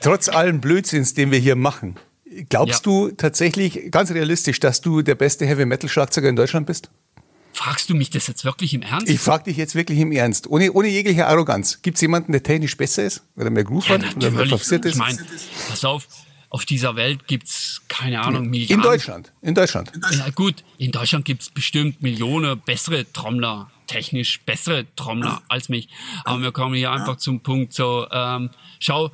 [0.00, 1.96] Trotz allen Blödsinns, den wir hier machen,
[2.48, 2.92] glaubst ja.
[2.92, 6.88] du tatsächlich ganz realistisch, dass du der beste Heavy Metal Schlagzeuger in Deutschland bist?
[7.58, 9.08] Fragst du mich das jetzt wirklich im Ernst?
[9.10, 11.82] Ich frage dich jetzt wirklich im Ernst, ohne, ohne jegliche Arroganz.
[11.82, 14.84] Gibt es jemanden, der technisch besser ist oder mehr Groove ja, hat oder mehr verfiert
[14.84, 14.92] ist?
[14.92, 15.18] Ich meine,
[15.68, 16.06] pass auf,
[16.50, 18.76] auf dieser Welt gibt es, keine Ahnung, Milliarden.
[18.76, 19.90] In Deutschland, in Deutschland.
[20.12, 25.88] Ja gut, in Deutschland gibt es bestimmt Millionen bessere Trommler, technisch bessere Trommler als mich.
[26.24, 29.10] Aber wir kommen hier einfach zum Punkt so, ähm, schau,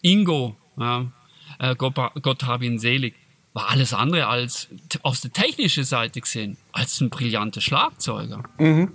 [0.00, 1.10] Ingo, ja,
[1.58, 3.16] äh, Gott, Gott hab ihn selig,
[3.52, 4.68] war alles andere als
[5.02, 8.44] aus der technischen Seite gesehen, als ein brillanter Schlagzeuger.
[8.58, 8.92] Mhm.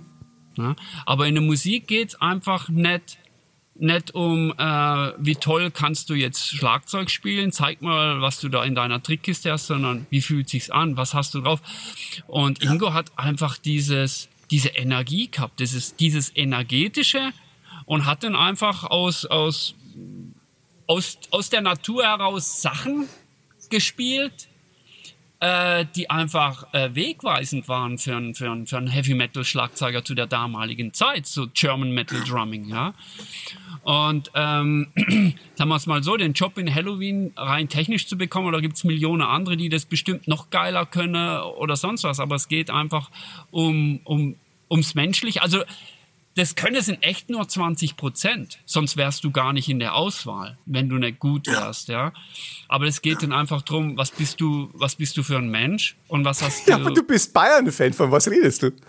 [0.56, 3.18] Ja, aber in der Musik geht es einfach nicht,
[3.74, 8.64] nicht um, äh, wie toll kannst du jetzt Schlagzeug spielen, zeig mal, was du da
[8.64, 11.60] in deiner Trickkiste hast, sondern wie fühlt sich's an, was hast du drauf.
[12.26, 17.32] Und Ingo hat einfach dieses, diese Energie gehabt, dieses, dieses energetische
[17.84, 19.74] und hat dann einfach aus, aus,
[20.86, 23.06] aus, aus der Natur heraus Sachen
[23.70, 24.48] gespielt,
[25.40, 30.14] äh, die einfach äh, wegweisend waren für einen für für ein Heavy Metal Schlagzeuger zu
[30.14, 32.94] der damaligen Zeit, so German Metal Drumming, ja.
[33.82, 34.88] Und ähm,
[35.54, 38.76] sagen wir es mal so, den Job in Halloween rein technisch zu bekommen, oder gibt
[38.76, 42.70] es Millionen andere, die das bestimmt noch geiler können oder sonst was, aber es geht
[42.70, 43.10] einfach
[43.50, 44.36] um, um
[44.70, 45.42] ums Menschliche.
[45.42, 45.62] Also
[46.36, 48.58] das können sind echt nur 20 Prozent.
[48.66, 52.12] Sonst wärst du gar nicht in der Auswahl, wenn du nicht gut wärst, ja.
[52.68, 55.96] Aber es geht dann einfach drum, was bist du, was bist du für ein Mensch
[56.08, 56.72] und was hast du.
[56.72, 58.70] Ja, aber du bist Bayern-Fan, von was redest du?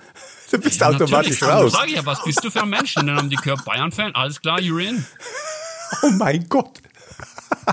[0.49, 1.73] Du bist ja, automatisch raus.
[1.73, 2.95] Sag ich ja, was bist du für ein Mensch?
[2.95, 5.05] Und dann haben die gehört Bayern-Fan, alles klar, you're in.
[6.03, 6.81] Oh mein Gott.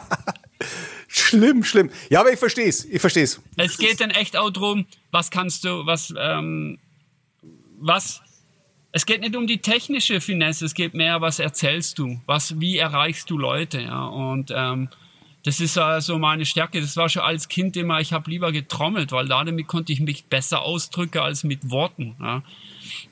[1.09, 1.91] schlimm, schlimm.
[2.11, 3.41] Ja, aber ich verstehe es, ich verstehe es.
[3.57, 6.79] Es geht dann echt auch drum, was kannst du, was, ähm,
[7.79, 8.24] was
[8.97, 12.79] es geht nicht um die technische Finesse, es geht mehr, was erzählst du, was, wie
[12.79, 14.05] erreichst du Leute, ja.
[14.07, 14.89] Und ähm,
[15.43, 16.81] das ist also meine Stärke.
[16.81, 20.27] Das war schon als Kind immer, ich habe lieber getrommelt, weil damit konnte ich mich
[20.27, 22.15] besser ausdrücken als mit Worten.
[22.21, 22.45] Ja.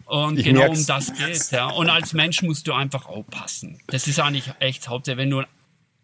[0.05, 0.79] Und ich genau merk's.
[0.79, 1.51] um das geht.
[1.51, 1.67] Ja.
[1.71, 3.81] Und als Mensch musst du einfach aufpassen.
[3.89, 5.43] Das ist eigentlich echt Hauptsache, wenn du,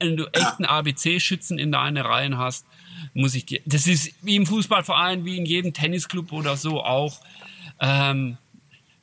[0.01, 2.67] wenn du echten ABC-Schützen in deine Reihen hast,
[3.15, 3.61] muss ich dir.
[3.65, 7.21] Das ist wie im Fußballverein, wie in jedem Tennisclub oder so auch.
[7.81, 8.39] Ähm,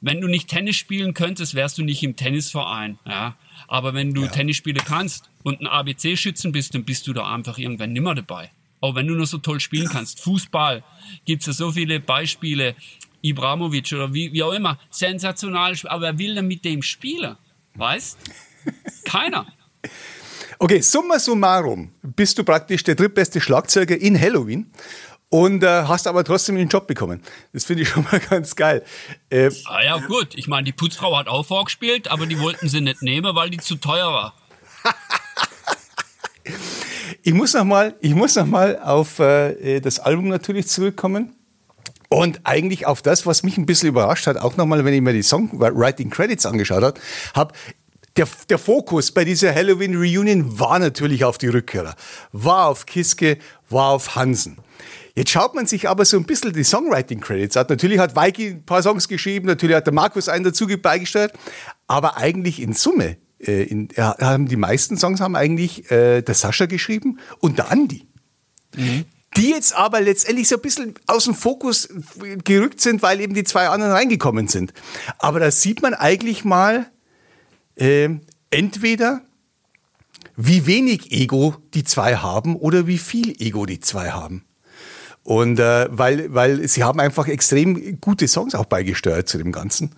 [0.05, 2.99] wenn du nicht Tennis spielen könntest, wärst du nicht im Tennisverein.
[3.07, 3.35] Ja?
[3.67, 4.27] Aber wenn du ja.
[4.27, 8.51] Tennis spielen kannst und ein ABC-Schützen bist, dann bist du da einfach irgendwann nimmer dabei.
[8.81, 10.19] Auch wenn du nur so toll spielen kannst.
[10.19, 10.83] Fußball
[11.25, 12.75] gibt es ja so viele Beispiele.
[13.23, 14.77] Ibramovic oder wie, wie auch immer.
[14.91, 15.75] Sensational.
[15.85, 17.35] Aber wer will denn mit dem spielen?
[17.73, 18.19] Weißt?
[19.05, 19.47] Keiner.
[20.59, 24.67] Okay, summa summarum bist du praktisch der drittbeste Schlagzeuger in Halloween
[25.35, 27.21] und äh, hast aber trotzdem den Job bekommen.
[27.51, 28.85] Das finde ich schon mal ganz geil.
[29.29, 30.29] Äh, ah ja, gut.
[30.35, 33.57] Ich meine, die Putzfrau hat auch vorgespielt, aber die wollten sie nicht nehmen, weil die
[33.57, 34.33] zu teuer war.
[37.21, 41.35] ich muss noch mal, ich muss noch mal auf äh, das Album natürlich zurückkommen.
[42.07, 45.11] Und eigentlich auf das, was mich ein bisschen überrascht hat, auch nochmal, wenn ich mir
[45.11, 46.97] die Songwriting Credits angeschaut
[47.33, 47.53] habe,
[48.15, 51.95] der, der Fokus bei dieser Halloween Reunion war natürlich auf die Rückkehrer,
[52.31, 53.37] war auf Kiske,
[53.69, 54.59] war auf Hansen.
[55.15, 57.67] Jetzt schaut man sich aber so ein bisschen die Songwriting-Credits an.
[57.69, 61.33] Natürlich hat Weiki ein paar Songs geschrieben, natürlich hat der Markus einen dazu beigesteuert,
[61.87, 66.35] aber eigentlich in Summe, äh, in, ja, haben die meisten Songs haben eigentlich äh, der
[66.35, 68.07] Sascha geschrieben und der Andi.
[68.75, 69.05] Mhm.
[69.37, 71.89] Die jetzt aber letztendlich so ein bisschen aus dem Fokus
[72.43, 74.73] gerückt sind, weil eben die zwei anderen reingekommen sind.
[75.17, 76.89] Aber da sieht man eigentlich mal
[77.75, 78.09] äh,
[78.49, 79.21] entweder
[80.37, 84.45] wie wenig Ego die zwei haben oder wie viel Ego die zwei haben.
[85.25, 89.95] Und äh, weil, weil sie haben einfach extrem gute Songs auch beigesteuert zu dem Ganzen.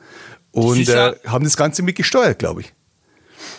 [0.52, 2.74] Und äh, haben das Ganze mitgesteuert, glaube ich.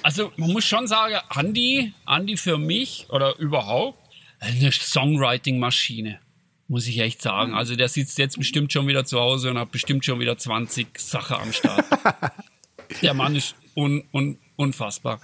[0.02, 3.98] Also man muss schon sagen, Andy, Andy für mich oder überhaupt
[4.40, 6.18] eine Songwriting-Maschine,
[6.68, 7.52] muss ich echt sagen.
[7.52, 10.98] Also der sitzt jetzt bestimmt schon wieder zu Hause und hat bestimmt schon wieder 20
[10.98, 11.84] Sachen am Start.
[13.02, 15.20] der Mann ist un, un, unfassbar.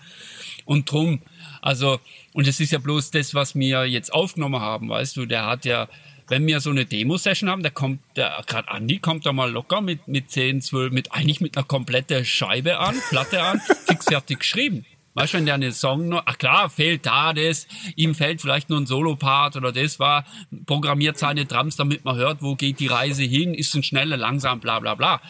[0.67, 1.23] Und drum,
[1.63, 2.01] also,
[2.35, 5.65] und es ist ja bloß das, was wir jetzt aufgenommen haben, weißt du, der hat
[5.65, 5.89] ja
[6.29, 9.81] wenn wir so eine Demo-Session haben, da kommt der, gerade Andi kommt da mal locker
[9.81, 14.41] mit, mit 10, 12, mit, eigentlich mit einer kompletten Scheibe an, Platte an, fix fertig
[14.41, 14.85] geschrieben.
[15.15, 18.69] Weißt du, wenn der eine Song noch, ach klar, fehlt da das, ihm fällt vielleicht
[18.69, 20.25] nur ein Solo-Part oder das war,
[20.67, 24.59] programmiert seine Drums, damit man hört, wo geht die Reise hin, ist ein schneller, langsam,
[24.59, 25.21] bla, bla, bla.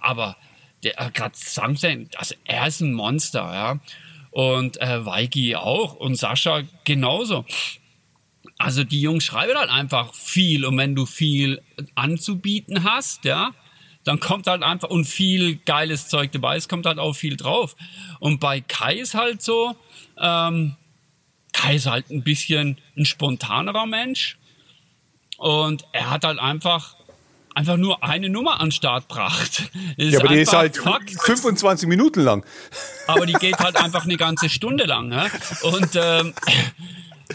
[0.00, 0.36] Aber
[0.82, 3.80] der, äh, gerade Samson, also er ist ein Monster, ja.
[4.30, 7.44] Und äh, Weigi auch und Sascha genauso.
[8.64, 11.60] Also die Jungs schreiben halt einfach viel und wenn du viel
[11.94, 13.50] anzubieten hast, ja,
[14.04, 17.76] dann kommt halt einfach und viel geiles Zeug dabei, es kommt halt auch viel drauf.
[18.20, 19.76] Und bei Kai ist halt so,
[20.18, 20.76] ähm,
[21.52, 24.38] Kai ist halt ein bisschen ein spontanerer Mensch
[25.36, 26.96] und er hat halt einfach
[27.54, 29.70] einfach nur eine Nummer an den Start gebracht.
[29.96, 31.10] Ja, aber die ist halt Fakt.
[31.10, 32.44] 25 Minuten lang.
[33.06, 35.08] Aber die geht halt einfach eine ganze Stunde lang.
[35.08, 35.30] Ne?
[35.62, 36.34] Und ähm,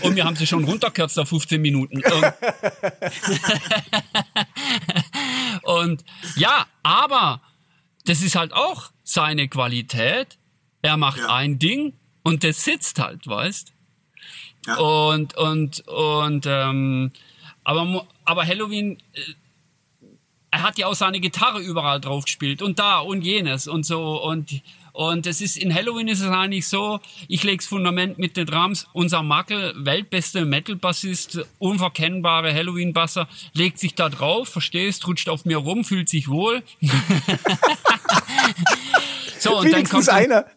[0.01, 2.01] und wir haben sie schon runtergekürzt auf 15 Minuten.
[2.03, 2.33] Und,
[5.63, 7.41] und ja, aber
[8.05, 10.37] das ist halt auch seine Qualität.
[10.81, 11.33] Er macht ja.
[11.33, 13.73] ein Ding und das sitzt halt, weißt?
[14.67, 14.77] Ja.
[14.77, 17.11] Und und und ähm,
[17.63, 19.21] aber aber Halloween äh,
[20.51, 24.21] er hat ja auch seine Gitarre überall drauf gespielt und da und jenes und so
[24.23, 24.61] und
[24.99, 28.85] und es ist in Halloween ist es eigentlich so, ich leg's Fundament mit den Drums.
[28.91, 35.85] Unser Mackel, weltbeste Metal-Bassist, unverkennbare Halloween-Basser, legt sich da drauf, verstehst, rutscht auf mir rum,
[35.85, 36.63] fühlt sich wohl.
[39.39, 40.47] so, und dann kommt einer.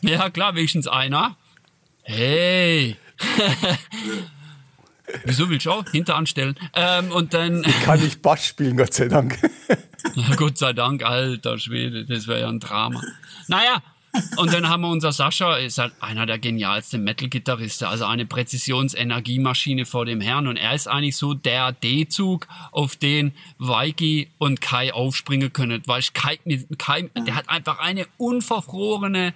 [0.00, 1.36] Ja, klar, wenigstens einer.
[2.04, 2.96] Hey.
[5.24, 6.56] Wieso willst du auch hinteranstellen?
[6.74, 7.62] Ähm, und dann.
[7.64, 9.38] Ich kann nicht Bass spielen, Gott sei Dank.
[10.36, 13.00] Gott sei Dank, alter Schwede, das wäre ja ein Drama.
[13.48, 13.82] Naja,
[14.36, 19.86] und dann haben wir unser Sascha, ist halt einer der genialsten Metal-Gitarristen, also eine Präzisionsenergiemaschine
[19.86, 20.46] vor dem Herrn.
[20.46, 25.82] Und er ist eigentlich so der D-Zug, auf den Weiki und Kai aufspringen können.
[25.86, 26.38] Weil Kai,
[26.76, 29.32] Kai, der hat einfach eine unverfrorene,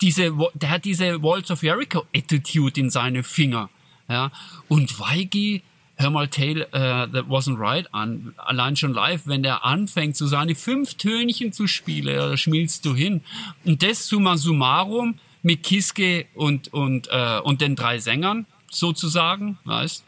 [0.00, 3.70] diese, der hat diese Walls of Jericho Attitude in seine Finger.
[4.10, 4.32] Ja,
[4.66, 5.62] und Weigi,
[5.94, 10.26] hör mal Tale uh, That Wasn't Right an, allein schon live, wenn der anfängt, so
[10.26, 13.22] seine fünf Tönchen zu spielen, da schmilzt du hin.
[13.64, 20.04] Und das summa summarum mit Kiske und, und, äh, und den drei Sängern sozusagen, weißt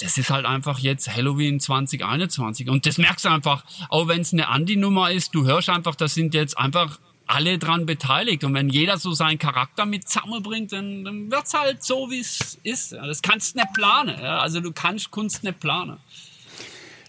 [0.00, 2.68] das ist halt einfach jetzt Halloween 2021.
[2.68, 6.14] Und das merkst du einfach, auch wenn es eine Andi-Nummer ist, du hörst einfach, das
[6.14, 8.44] sind jetzt einfach alle dran beteiligt.
[8.44, 12.58] Und wenn jeder so seinen Charakter mit zusammenbringt, dann, dann wird's halt so, wie es
[12.62, 12.92] ist.
[12.92, 14.18] Das kannst du nicht planen.
[14.20, 14.38] Ja?
[14.40, 15.98] Also du kannst Kunst nicht planen.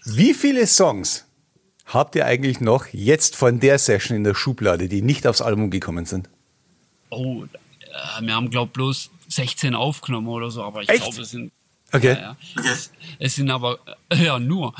[0.04, 1.26] Wie viele Songs
[1.86, 5.70] habt ihr eigentlich noch jetzt von der Session in der Schublade, die nicht aufs Album
[5.70, 6.28] gekommen sind?
[7.10, 11.30] Oh, äh, wir haben, glaube ich, bloß 16 aufgenommen oder so, aber ich glaube, es
[11.30, 11.52] sind.
[11.92, 12.12] Okay.
[12.12, 12.36] Ja, ja.
[12.72, 13.78] Es, es, sind aber,
[14.14, 14.74] ja, nur.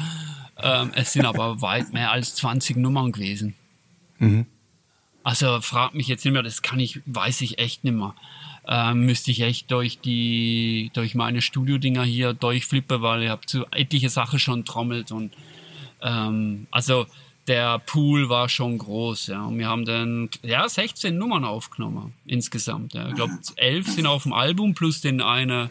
[0.62, 3.55] Ähm, es sind aber weit mehr als 20 Nummern gewesen.
[4.18, 4.46] Mhm.
[5.22, 8.14] Also frag mich jetzt nicht mehr, das kann ich, weiß ich echt nicht mehr.
[8.66, 13.66] Ähm, müsste ich echt durch die, durch meine Studio-Dinger hier durchflippen, weil ich habe zu
[13.70, 15.33] etliche Sachen schon trommelt und
[16.02, 17.06] ähm, also
[17.46, 19.44] der Pool war schon groß, ja.
[19.44, 22.94] Und wir haben dann ja 16 Nummern aufgenommen insgesamt.
[22.94, 23.09] Ja.
[23.09, 25.70] Ich glaube, elf sind auf dem Album plus den eine,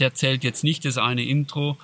[0.00, 1.78] der zählt jetzt nicht das eine Intro.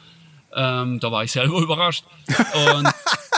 [0.54, 2.04] Ähm, da war ich selber überrascht.
[2.28, 2.92] Und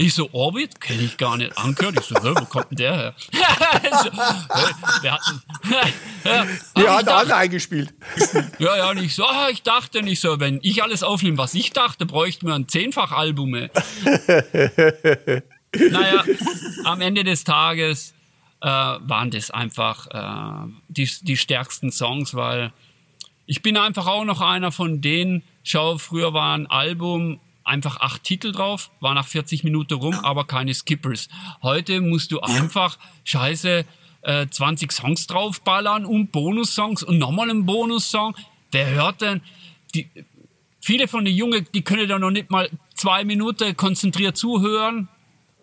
[0.00, 0.80] ich so, Orbit?
[0.80, 1.58] Kenne ich gar nicht.
[1.58, 1.98] Angehört?
[1.98, 3.14] Ich so, hä, wo kommt denn der her?
[3.32, 4.20] so, hä,
[5.02, 5.42] wir hatten...
[6.24, 7.92] ja, ja hat dachte, eingespielt.
[8.60, 11.54] ja, ja, und ich so, ah, ich dachte nicht so, wenn ich alles aufnehme, was
[11.54, 13.50] ich dachte, bräuchten wir ein Zehnfach-Album.
[13.50, 13.70] naja,
[16.84, 18.14] am Ende des Tages
[18.60, 22.72] äh, waren das einfach äh, die, die stärksten Songs, weil
[23.46, 28.24] ich bin einfach auch noch einer von denen, schau, früher war ein Album einfach acht
[28.24, 31.28] Titel drauf, war nach 40 Minuten rum, aber keine Skippers.
[31.62, 33.84] Heute musst du einfach scheiße
[34.22, 38.36] äh, 20 Songs draufballern und Bonussongs und nochmal einen Bonussong.
[38.70, 39.40] Wer hört denn?
[39.94, 40.08] Die,
[40.80, 45.08] viele von den Jungen, die können da noch nicht mal zwei Minuten konzentriert zuhören.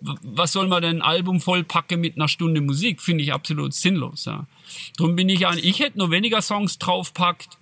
[0.01, 3.01] Was soll man denn ein Album vollpacken mit einer Stunde Musik?
[3.01, 4.25] Finde ich absolut sinnlos.
[4.25, 4.45] Ja.
[4.97, 7.57] Darum bin ich ein, ich hätte nur weniger Songs draufpackt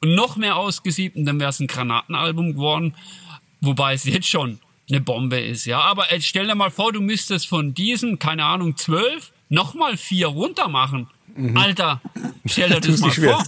[0.00, 2.94] und noch mehr ausgesiebt und dann wäre es ein Granatenalbum geworden.
[3.62, 4.58] Wobei es jetzt schon
[4.90, 5.80] eine Bombe ist, ja.
[5.80, 10.26] Aber jetzt stell dir mal vor, du müsstest von diesen, keine Ahnung, zwölf nochmal vier
[10.26, 11.08] runter machen.
[11.36, 11.56] Mhm.
[11.56, 12.02] Alter,
[12.44, 13.44] stell dir das mal vor.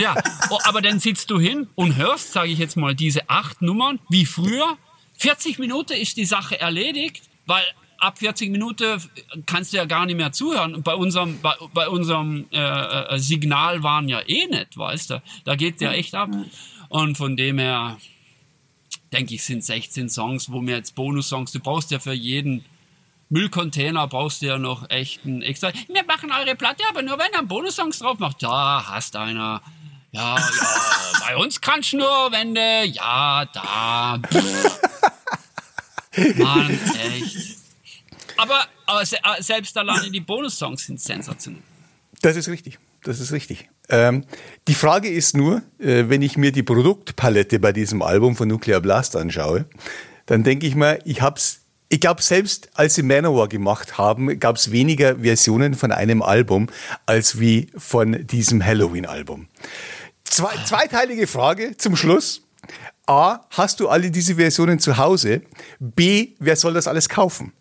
[0.00, 0.14] ja,
[0.50, 3.98] oh, aber dann sitzt du hin und hörst, sage ich jetzt mal, diese acht Nummern
[4.08, 4.76] wie früher.
[5.18, 7.64] 40 Minuten ist die Sache erledigt, weil
[7.98, 9.00] ab 40 Minuten
[9.46, 10.74] kannst du ja gar nicht mehr zuhören.
[10.74, 15.22] Und bei unserem, bei, bei unserem äh, äh, Signal waren ja eh nicht, weißt du.
[15.44, 16.30] Da geht ja echt ab.
[16.88, 17.96] Und von dem her,
[19.12, 22.64] denke ich, sind 16 Songs, wo mir jetzt Bonus-Songs, du brauchst ja für jeden
[23.32, 25.72] Müllcontainer brauchst du ja noch echt ein extra.
[25.88, 28.42] Wir machen eure Platte, aber nur wenn er Bonus-Songs drauf macht.
[28.42, 29.62] Da hast einer.
[30.10, 30.50] Ja, ja,
[31.26, 34.20] bei uns kannst du nur, wenn du, ja, da.
[36.36, 36.78] Mann,
[37.10, 37.56] echt.
[38.36, 39.06] Aber, aber
[39.40, 41.62] selbst alleine die Bonus-Songs sind sensationell.
[42.20, 42.78] Das ist richtig.
[43.02, 43.70] Das ist richtig.
[43.88, 44.24] Ähm,
[44.68, 48.80] die Frage ist nur, äh, wenn ich mir die Produktpalette bei diesem Album von Nuclear
[48.80, 49.66] Blast anschaue,
[50.26, 54.56] dann denke ich mal, ich hab's ich glaube, selbst als sie Manowar gemacht haben, gab
[54.56, 56.70] es weniger Versionen von einem Album
[57.04, 59.48] als wie von diesem Halloween-Album.
[60.24, 62.46] Zwei, zweiteilige Frage zum Schluss.
[63.06, 65.42] A, hast du alle diese Versionen zu Hause?
[65.80, 67.52] B, wer soll das alles kaufen?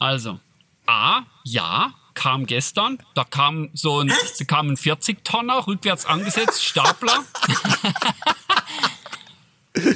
[0.00, 0.40] Also,
[0.84, 2.98] A, ja, kam gestern.
[3.14, 7.24] Da kam so ein, da kam ein 40-Tonner rückwärts angesetzt, Stapler.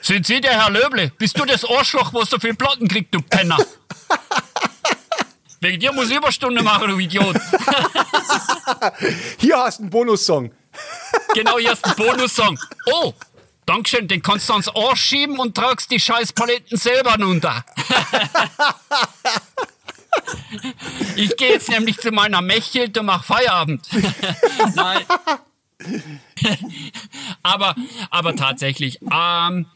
[0.00, 1.12] Sind Sie der Herr Löble?
[1.18, 3.58] Bist du das Arschloch, wo so viel Platten kriegt, du Penner?
[5.60, 7.36] Wegen dir muss ich Überstunde machen, du Idiot.
[9.38, 10.52] Hier hast du einen Bonussong.
[11.34, 12.58] Genau, hier hast du einen Bonussong.
[12.86, 13.12] Oh,
[13.68, 17.62] Dankeschön, den kannst du ans Ohr schieben und tragst die scheiß Paletten selber runter.
[21.16, 23.86] Ich gehe jetzt nämlich zu meiner Mechel und mach Feierabend.
[24.76, 25.04] Nein.
[27.42, 27.74] aber,
[28.10, 29.66] aber tatsächlich, ähm,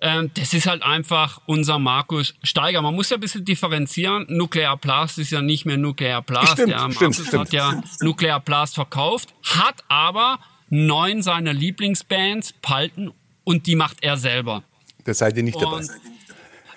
[0.00, 2.82] ähm, das ist halt einfach unser Markus Steiger.
[2.82, 4.26] Man muss ja ein bisschen differenzieren.
[4.28, 6.52] Nuclear Blast ist ja nicht mehr Nuclear Blast.
[6.52, 7.34] Stimmt, ja, stimmt, stimmt.
[7.34, 13.12] hat ja Nuclear Blast verkauft, hat aber neun seiner Lieblingsbands palten
[13.44, 14.62] und die macht er selber.
[15.04, 15.84] Da seid ihr nicht und, dabei.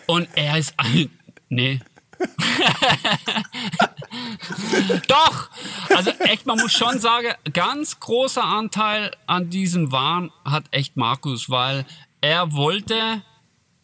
[0.07, 1.09] Und er ist ein,
[1.49, 1.79] nee,
[5.07, 5.49] Doch!
[5.95, 11.49] Also echt, man muss schon sagen, ganz großer Anteil an diesem Wahn hat echt Markus,
[11.49, 11.85] weil
[12.21, 13.23] er wollte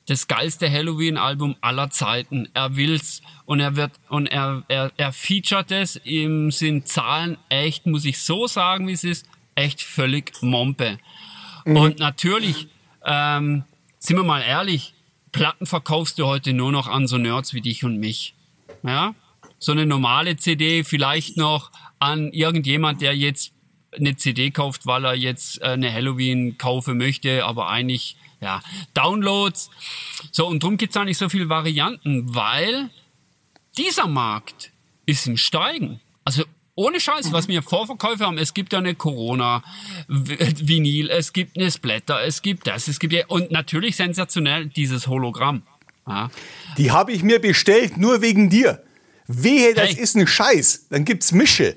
[0.10, 2.50] das geilste Halloween-Album aller Zeiten.
[2.54, 6.02] Er will's und er wird und er, er, er featuret es.
[6.04, 10.98] Ihm sind Zahlen echt, muss ich so sagen, wie es ist, echt völlig Mompe.
[11.66, 11.78] Mhm.
[11.78, 12.68] Und natürlich,
[13.06, 13.64] ähm,
[14.00, 14.94] sind wir mal ehrlich,
[15.32, 18.34] Platten verkaufst du heute nur noch an so Nerds wie dich und mich.
[18.84, 19.16] Ja?
[19.60, 23.52] So eine normale CD vielleicht noch an irgendjemand, der jetzt
[23.96, 28.62] eine CD kauft, weil er jetzt äh, eine Halloween kaufen möchte, aber eigentlich, ja,
[28.94, 29.70] Downloads.
[30.32, 32.90] So, und drum gibt's auch nicht so viele Varianten, weil
[33.78, 34.72] dieser Markt
[35.06, 36.00] ist im Steigen.
[36.24, 36.44] Also
[36.80, 42.24] ohne Scheiß, was wir Vorverkäufe haben, es gibt ja eine Corona-Vinyl, es gibt eine Splatter,
[42.24, 45.64] es gibt das, es gibt ja, und natürlich sensationell dieses Hologramm.
[46.08, 46.32] Ja.
[46.78, 48.82] Die habe ich mir bestellt, nur wegen dir.
[49.28, 50.00] Wehe, das hey.
[50.02, 51.76] ist ein Scheiß, dann gibt's Mische.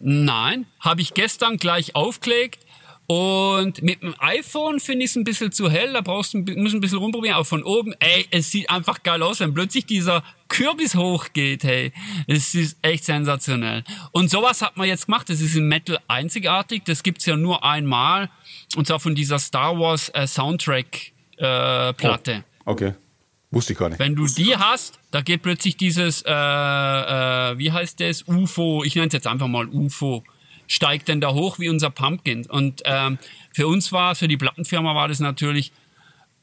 [0.00, 2.60] Nein, habe ich gestern gleich aufgelegt
[3.06, 6.74] und mit dem iPhone finde ich es ein bisschen zu hell, da brauchst du musst
[6.74, 10.22] ein bisschen rumprobieren, aber von oben, ey, es sieht einfach geil aus, wenn plötzlich dieser
[10.48, 11.92] Kürbis hochgeht, hey.
[12.26, 13.84] Es ist echt sensationell.
[14.12, 17.64] Und sowas hat man jetzt gemacht, das ist im Metal einzigartig, das gibt's ja nur
[17.64, 18.30] einmal,
[18.76, 22.44] und zwar von dieser Star Wars äh, Soundtrack äh, Platte.
[22.64, 22.94] Oh, okay.
[23.50, 23.98] Wusste ich gar nicht.
[23.98, 28.94] Wenn du die hast, da geht plötzlich dieses, äh, äh, wie heißt das, UFO, ich
[28.94, 30.24] nenne es jetzt einfach mal UFO,
[30.72, 32.46] steigt denn da hoch wie unser Pumpkin.
[32.46, 33.18] Und ähm,
[33.52, 35.72] für uns war, für die Plattenfirma war das natürlich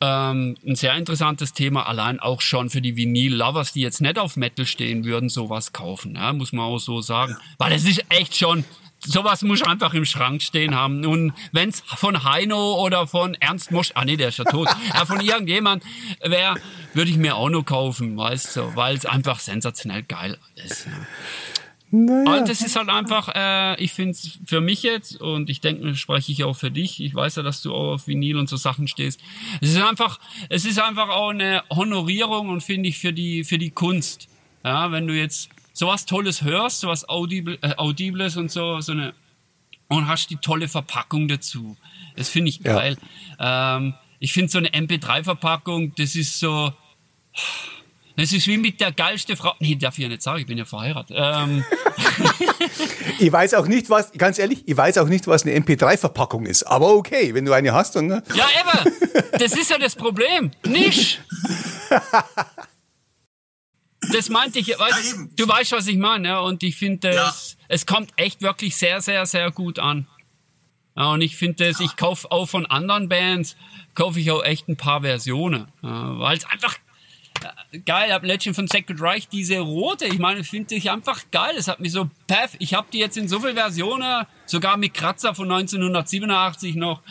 [0.02, 4.38] ähm, ein sehr interessantes Thema, allein auch schon für die Vinyl-Lovers, die jetzt nicht auf
[4.38, 7.36] Metal stehen würden, sowas kaufen, ja, muss man auch so sagen.
[7.58, 8.64] Weil es ist echt schon,
[9.00, 11.06] sowas muss einfach im Schrank stehen haben.
[11.06, 15.06] Und wenn's von Heino oder von Ernst Mosch, ah nee, der ist ja tot, ja,
[15.06, 15.84] von irgendjemand
[16.22, 16.56] wäre,
[16.94, 20.86] würde ich mir auch noch kaufen, weißt du, weil es einfach sensationell geil ist.
[20.86, 20.92] Ja.
[21.92, 22.38] Naja.
[22.42, 25.96] Und es ist halt einfach, äh, ich finde es für mich jetzt, und ich denke,
[25.96, 28.58] spreche ich auch für dich, ich weiß ja, dass du auch auf Vinyl und so
[28.58, 29.20] Sachen stehst.
[29.60, 30.20] Es ist einfach,
[30.50, 34.28] es ist einfach auch eine Honorierung und finde ich für die, für die Kunst.
[34.64, 39.14] Ja, wenn du jetzt sowas Tolles hörst, sowas Audible, äh, Audibles und so, so eine,
[39.88, 41.76] und hast die tolle Verpackung dazu.
[42.16, 42.98] Das finde ich geil.
[43.40, 43.78] Ja.
[43.78, 46.74] Ähm, ich finde so eine MP3-Verpackung, das ist so,
[48.20, 49.54] das ist wie mit der geilste Frau.
[49.60, 51.16] Nee, darf ich ja nicht sagen, ich bin ja verheiratet.
[51.20, 51.64] Ähm.
[53.20, 56.64] ich weiß auch nicht, was, ganz ehrlich, ich weiß auch nicht, was eine MP3-Verpackung ist.
[56.64, 58.08] Aber okay, wenn du eine hast, dann.
[58.08, 58.24] Ne?
[58.34, 58.94] Ja, eben.
[59.40, 60.52] Das ist ja das Problem.
[60.66, 61.22] Nicht.
[64.12, 67.36] Das meinte ich, weißt, du weißt, was ich meine, ja, und ich finde, ja.
[67.68, 70.08] es kommt echt wirklich sehr, sehr, sehr gut an.
[70.96, 73.56] Ja, und ich finde es, ich kaufe auch von anderen Bands,
[73.96, 76.78] kaufe ich auch echt ein paar Versionen, ja, weil es einfach
[77.86, 81.56] geil, habe letztens von Sacred Reich diese rote, ich meine, finde ich einfach geil.
[81.58, 84.94] Es hat mich so, paff, ich habe die jetzt in so vielen Versionen, sogar mit
[84.94, 87.02] Kratzer von 1987 noch.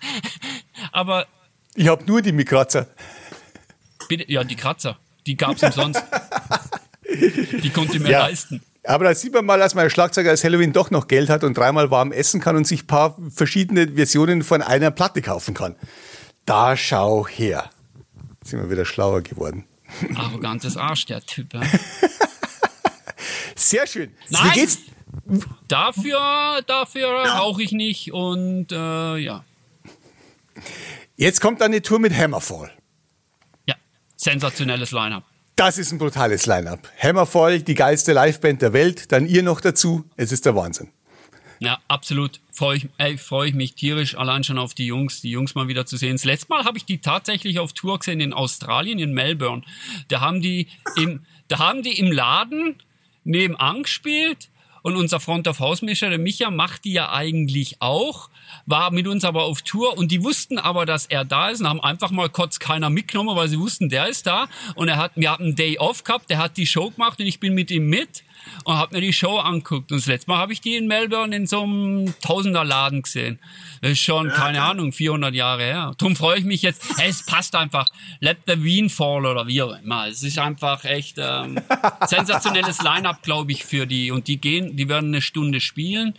[0.92, 1.26] Aber.
[1.74, 2.86] Ich habe nur die mit Kratzer.
[4.08, 4.98] Bitte, ja, die Kratzer.
[5.26, 6.02] Die gab's umsonst.
[7.62, 8.20] die konnte ich mir ja.
[8.26, 8.62] leisten.
[8.84, 11.58] Aber da sieht man mal, dass mein Schlagzeuger als Halloween doch noch Geld hat und
[11.58, 15.76] dreimal warm essen kann und sich ein paar verschiedene Versionen von einer Platte kaufen kann.
[16.46, 17.70] Da schau her
[18.48, 19.64] sind wir wieder schlauer geworden.
[20.16, 21.54] Arrogantes Arsch, der Typ.
[21.54, 21.62] Ja.
[23.56, 24.12] Sehr schön.
[24.28, 24.78] Nein, Wie geht's?
[25.66, 29.44] Dafür, dafür rauche ich nicht und äh, ja.
[31.16, 32.70] Jetzt kommt eine Tour mit Hammerfall.
[33.66, 33.74] Ja,
[34.16, 35.24] sensationelles Line-Up.
[35.56, 36.88] Das ist ein brutales Line-Up.
[37.02, 40.04] Hammerfall, die geilste Liveband der Welt, dann ihr noch dazu.
[40.16, 40.90] Es ist der Wahnsinn.
[41.58, 42.40] Ja, absolut.
[42.58, 45.86] Freue ich, freu ich mich tierisch allein schon auf die Jungs, die Jungs mal wieder
[45.86, 46.16] zu sehen.
[46.16, 49.62] Das letzte Mal habe ich die tatsächlich auf Tour gesehen in Australien, in Melbourne.
[50.08, 52.74] Da haben die im, da haben die im Laden
[53.22, 54.48] nebenan gespielt
[54.82, 58.28] und unser Front of House Mischer, der Micha, macht die ja eigentlich auch,
[58.66, 61.68] war mit uns aber auf Tour und die wussten aber, dass er da ist und
[61.68, 65.12] haben einfach mal kurz keiner mitgenommen, weil sie wussten, der ist da und er hat,
[65.14, 67.70] wir hatten einen Day Off gehabt, der hat die Show gemacht und ich bin mit
[67.70, 68.22] ihm mit
[68.64, 69.90] und habe mir die Show anguckt.
[69.92, 73.38] Und das letzte Mal habe ich die in Melbourne in so einem Tausenderladen gesehen.
[73.80, 75.94] Das ist schon, keine Ahnung, 400 Jahre her.
[75.98, 76.98] Darum freue ich mich jetzt.
[76.98, 77.88] Hey, es passt einfach.
[78.20, 80.08] Let the Wien fall oder wie auch immer.
[80.08, 81.60] Es ist einfach echt ähm,
[82.06, 84.10] sensationelles Line-Up, glaube ich, für die.
[84.10, 86.14] Und die gehen, die werden eine Stunde spielen.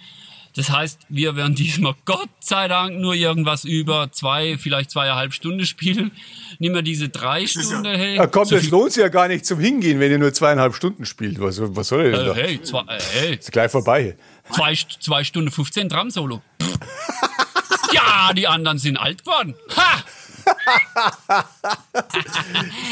[0.55, 5.65] Das heißt, wir werden diesmal Gott sei Dank nur irgendwas über zwei, vielleicht zweieinhalb Stunden
[5.65, 6.11] spielen.
[6.59, 8.15] Nimm mal diese drei Stunden, hey.
[8.15, 10.75] Ja, komm, so das lohnt sich ja gar nicht zum Hingehen, wenn ihr nur zweieinhalb
[10.75, 11.39] Stunden spielt.
[11.39, 12.35] Was, was soll ihr denn äh, da?
[12.35, 13.35] Hey, zwei, äh, hey.
[13.35, 14.17] Ist gleich vorbei.
[14.51, 16.41] Zwei, zwei Stunden 15 Drum-Solo.
[17.93, 19.55] ja, die anderen sind alt geworden.
[19.75, 20.03] Ha!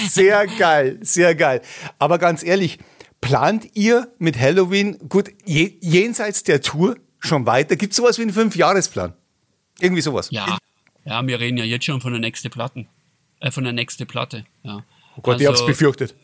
[0.09, 1.61] Sehr geil, sehr geil.
[1.97, 2.77] Aber ganz ehrlich,
[3.21, 7.75] plant ihr mit Halloween, gut, jenseits der Tour schon weiter?
[7.75, 9.13] Gibt es sowas wie einen Fünfjahresplan?
[9.79, 10.29] Irgendwie sowas?
[10.31, 10.57] Ja.
[11.05, 12.85] Ja, wir reden ja jetzt schon von der nächsten Platte.
[13.39, 14.83] Äh, von der nächsten Platte, ja.
[15.15, 16.15] Oh Gott, also, ich hab's befürchtet.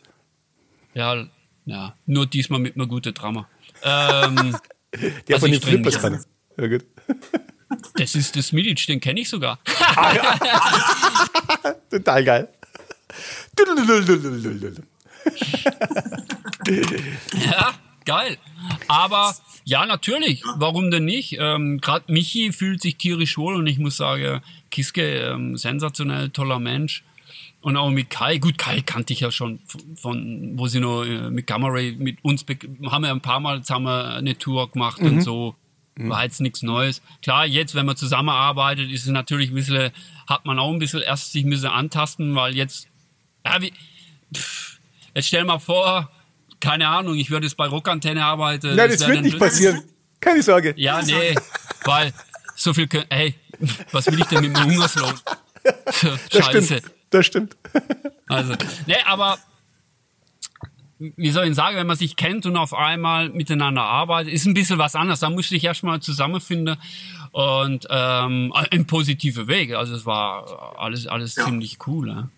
[0.94, 1.26] Ja,
[1.64, 3.48] ja, nur diesmal mit einer guten Drama.
[3.82, 4.56] Ähm,
[4.92, 6.22] der also von den Flippers kann.
[6.58, 6.84] Ja, gut.
[7.96, 9.58] Das ist das Milic, den kenne ich sogar.
[9.96, 11.74] Ah, ja.
[11.90, 12.48] Total geil.
[17.46, 17.74] ja,
[18.04, 18.38] geil.
[18.88, 19.34] Aber
[19.64, 20.42] ja, natürlich.
[20.56, 21.36] Warum denn nicht?
[21.40, 26.58] Ähm, Gerade Michi fühlt sich tierisch wohl und ich muss sagen, Kiske, ähm, sensationell toller
[26.58, 27.02] Mensch.
[27.62, 29.58] Und auch mit Kai, gut, Kai kannte ich ja schon
[29.96, 32.44] von, wo sie noch äh, mit Gamma Ray mit uns
[32.90, 35.06] haben wir ein paar Mal zusammen eine Tour gemacht mhm.
[35.06, 35.54] und so.
[35.96, 36.10] Mhm.
[36.10, 37.00] War jetzt nichts Neues.
[37.22, 39.92] Klar, jetzt, wenn man zusammenarbeitet, ist es natürlich ein bisschen,
[40.26, 42.88] hat man auch ein bisschen erst sich ein bisschen antasten, weil jetzt,
[43.46, 43.72] ja, wie,
[44.34, 44.78] pff,
[45.14, 46.10] jetzt stell mal vor,
[46.64, 48.74] keine Ahnung, ich würde jetzt bei Rockantenne arbeiten.
[48.74, 49.82] Nein, das, das wird nicht passieren.
[50.18, 50.72] Keine Sorge.
[50.78, 51.34] Ja, nee,
[51.84, 52.10] weil
[52.56, 53.34] so viel können, hey,
[53.92, 55.14] was will ich denn mit dem Hungerslohn?
[56.30, 56.62] Das Scheiße.
[56.62, 56.92] Stimmt.
[57.10, 57.56] Das stimmt.
[58.26, 58.54] Also,
[58.86, 59.38] nee, aber
[60.98, 64.54] wie soll ich sagen, wenn man sich kennt und auf einmal miteinander arbeitet, ist ein
[64.54, 65.20] bisschen was anderes.
[65.20, 66.76] Da musste ich erstmal zusammenfinden
[67.32, 69.74] und ähm, im positiven Weg.
[69.74, 71.44] Also es war alles alles ja.
[71.44, 72.08] ziemlich cool.
[72.08, 72.28] Ja.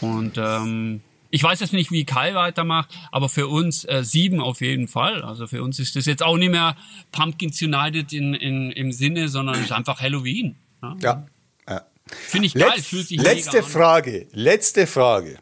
[0.00, 1.00] Und ähm,
[1.30, 5.22] ich weiß jetzt nicht, wie Kai weitermacht, aber für uns äh, sieben auf jeden Fall.
[5.22, 6.76] Also für uns ist das jetzt auch nicht mehr
[7.12, 10.56] Pumpkins United in, in, im Sinne, sondern es ist einfach Halloween.
[10.82, 10.96] Ja.
[11.00, 11.26] ja.
[11.68, 11.82] ja.
[12.06, 15.38] Finde ich geil, Letz, fühlt sich Letzte Frage, letzte Frage.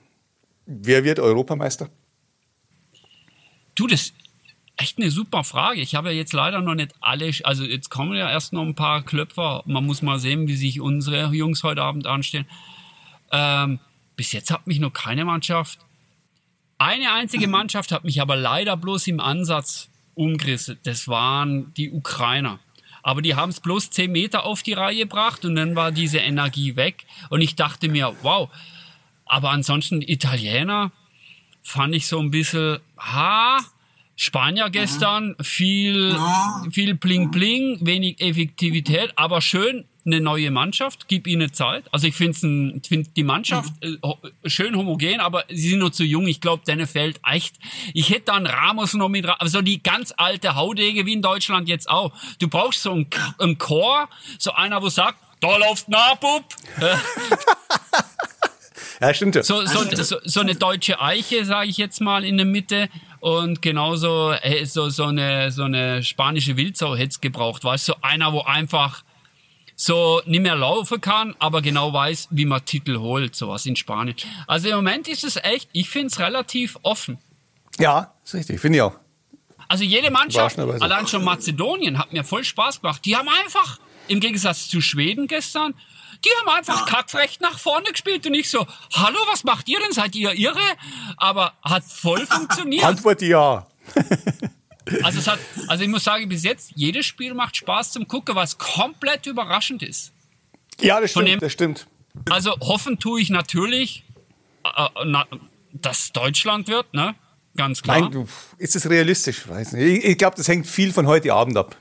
[0.66, 1.88] Wer wird Europameister?
[3.74, 4.12] Du, das
[4.76, 5.80] echt eine super Frage.
[5.80, 8.74] Ich habe ja jetzt leider noch nicht alle, also jetzt kommen ja erst noch ein
[8.74, 9.62] paar Klöpfer.
[9.66, 12.46] Man muss mal sehen, wie sich unsere Jungs heute Abend anstellen.
[13.32, 13.80] Ähm,
[14.18, 15.78] bis jetzt hat mich noch keine Mannschaft,
[16.76, 20.78] eine einzige Mannschaft hat mich aber leider bloß im Ansatz umgerissen.
[20.82, 22.58] Das waren die Ukrainer.
[23.02, 26.18] Aber die haben es bloß zehn Meter auf die Reihe gebracht und dann war diese
[26.18, 27.06] Energie weg.
[27.30, 28.50] Und ich dachte mir, wow.
[29.24, 30.90] Aber ansonsten Italiener,
[31.62, 33.60] fand ich so ein bisschen, ha,
[34.16, 36.18] Spanier gestern, viel,
[36.72, 41.84] viel Bling Bling, wenig Effektivität, aber schön, eine neue Mannschaft, gib ihnen Zeit.
[41.92, 43.96] Also ich finde find die Mannschaft äh,
[44.48, 46.26] schön homogen, aber sie sind noch zu jung.
[46.26, 47.56] Ich glaube, denen fällt echt.
[47.94, 51.88] Ich hätte dann Ramos noch mit, also die ganz alte Haudege wie in Deutschland jetzt
[51.88, 52.12] auch.
[52.38, 53.06] Du brauchst so einen,
[53.38, 56.44] einen Chor, so einer, wo sagt, da läuft Nabub.
[59.00, 59.36] Ja, stimmt.
[59.36, 59.42] Ja.
[59.42, 62.88] So, so, so, so eine deutsche Eiche, sage ich jetzt mal, in der Mitte.
[63.20, 67.64] Und genauso äh, so, so, eine, so eine spanische Wildsau hätte es gebraucht.
[67.64, 69.02] Weißt du, so einer, wo einfach
[69.80, 74.16] so nicht mehr laufen kann, aber genau weiß, wie man Titel holt, sowas in Spanien.
[74.48, 77.18] Also im Moment ist es echt, ich finde es relativ offen.
[77.78, 78.94] Ja, ist richtig, finde ich auch.
[79.68, 83.04] Also jede Mannschaft, allein schon Mazedonien, hat mir voll Spaß gemacht.
[83.04, 85.74] Die haben einfach, im Gegensatz zu Schweden gestern,
[86.24, 89.92] die haben einfach kackfrech nach vorne gespielt und ich so, hallo, was macht ihr denn?
[89.92, 90.58] Seid ihr irre?
[91.18, 92.82] Aber hat voll funktioniert.
[92.82, 93.64] Antwort ja.
[95.02, 98.34] Also, es hat, also ich muss sagen, bis jetzt, jedes Spiel macht Spaß zum Gucken,
[98.34, 100.12] was komplett überraschend ist.
[100.80, 101.28] Ja, das stimmt.
[101.28, 101.86] Dem, das stimmt.
[102.30, 104.04] Also hoffen tue ich natürlich,
[104.64, 105.26] äh, äh na,
[105.72, 107.14] dass Deutschland wird, ne?
[107.56, 108.00] Ganz klar.
[108.00, 108.28] Nein, du,
[108.58, 109.44] ist es realistisch?
[109.76, 111.76] Ich, ich glaube, das hängt viel von heute Abend ab.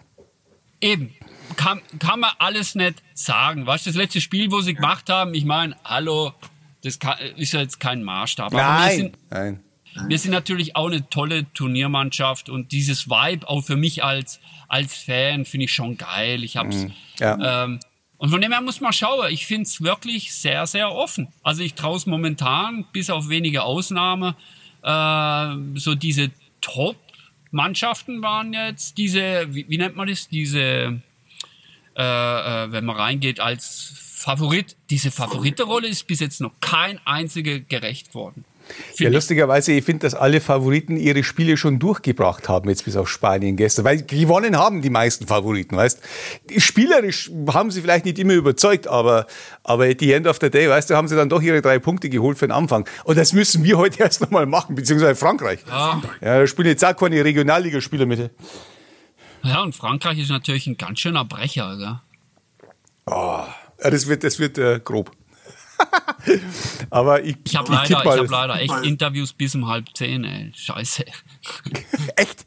[0.81, 1.13] Eben
[1.55, 3.65] kann, kann man alles nicht sagen.
[3.67, 6.33] Was das letzte Spiel, wo sie gemacht haben, ich meine, hallo,
[6.83, 8.53] das kann, ist ja jetzt kein Maßstab.
[8.53, 9.63] nein, sind, nein.
[10.07, 14.95] Wir sind natürlich auch eine tolle Turniermannschaft und dieses Vibe auch für mich als, als
[14.95, 16.43] Fan finde ich schon geil.
[16.43, 16.93] Ich hab's, mhm.
[17.19, 17.63] ja.
[17.63, 17.79] ähm,
[18.17, 19.31] und von dem her muss man schauen.
[19.31, 21.27] Ich finde es wirklich sehr, sehr offen.
[21.43, 24.33] Also ich traue es momentan, bis auf wenige Ausnahmen,
[24.83, 26.31] äh, so diese
[26.61, 31.01] Top-Mannschaften waren jetzt diese, wie, wie nennt man das, diese
[31.97, 34.75] äh, äh, wenn man reingeht als Favorit.
[34.91, 38.45] Diese Favoritenrolle ist bis jetzt noch kein einziger gerecht worden.
[38.97, 43.09] Ja, lustigerweise, ich finde, dass alle Favoriten ihre Spiele schon durchgebracht haben, jetzt bis auf
[43.09, 43.85] Spanien gestern.
[43.85, 46.01] Weil gewonnen haben die meisten Favoriten, weißt
[46.57, 49.27] Spielerisch haben sie vielleicht nicht immer überzeugt, aber,
[49.63, 51.79] aber at the end of the day, weißt du, haben sie dann doch ihre drei
[51.79, 52.87] Punkte geholt für den Anfang.
[53.03, 55.59] Und das müssen wir heute erst nochmal machen, beziehungsweise Frankreich.
[55.67, 56.01] Ja.
[56.21, 58.31] ja da spielen jetzt auch keine Regionalligaspieler mit.
[59.43, 61.77] Ja, und Frankreich ist natürlich ein ganz schöner Brecher.
[61.77, 61.99] Gell?
[63.05, 63.43] Oh,
[63.77, 65.11] das wird, das wird äh, grob.
[66.89, 70.51] Aber ich, ich habe leider, ich hab leider echt Interviews bis um halb zehn, ey.
[70.55, 71.05] Scheiße.
[72.15, 72.45] echt?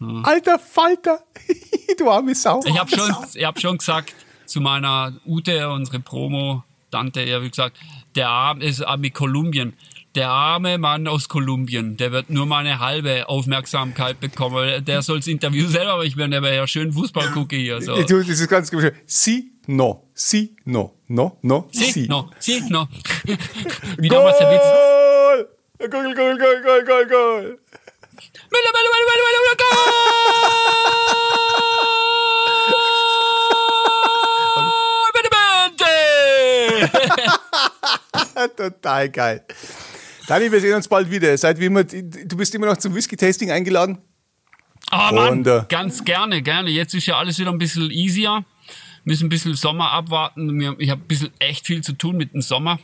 [0.00, 0.22] Ja.
[0.22, 1.20] Alter Falter,
[1.98, 2.60] du arme Sau.
[2.64, 4.14] Ich habe schon, hab schon gesagt
[4.46, 7.76] zu meiner Ute, unsere Promo-Tante, ich habe gesagt,
[8.14, 9.74] der Abend ist mit Kolumbien
[10.18, 14.84] der arme Mann aus Kolumbien, der wird nur mal eine halbe Aufmerksamkeit bekommen.
[14.84, 17.80] Der soll das Interview selber aber ich werde aber ja schön Fußball gucken hier.
[17.80, 18.02] So.
[18.02, 18.92] Du, das ist ganz gut.
[19.06, 22.08] Si, no, si, no, no, no, Si, si.
[22.08, 22.88] no, si, no.
[23.98, 24.60] Wie damals der Witz.
[24.60, 25.48] Goal!
[25.88, 27.42] Goal, Goal, Goal, Goal, Goal, Goal.
[28.50, 29.78] Mille, Mille, Mille, Mille, Mille, Goal!
[38.34, 38.56] Benevente!
[38.56, 39.44] Total geil.
[40.28, 41.36] Dani, wir sehen uns bald wieder.
[41.38, 43.96] Seid wie immer, du bist immer noch zum Whisky-Tasting eingeladen.
[44.90, 46.68] Ah, Mann, Und, äh, ganz gerne, gerne.
[46.68, 48.44] Jetzt ist ja alles wieder ein bisschen easier.
[49.04, 50.60] Müssen ein bisschen Sommer abwarten.
[50.78, 52.78] Ich habe ein bisschen echt viel zu tun mit dem Sommer.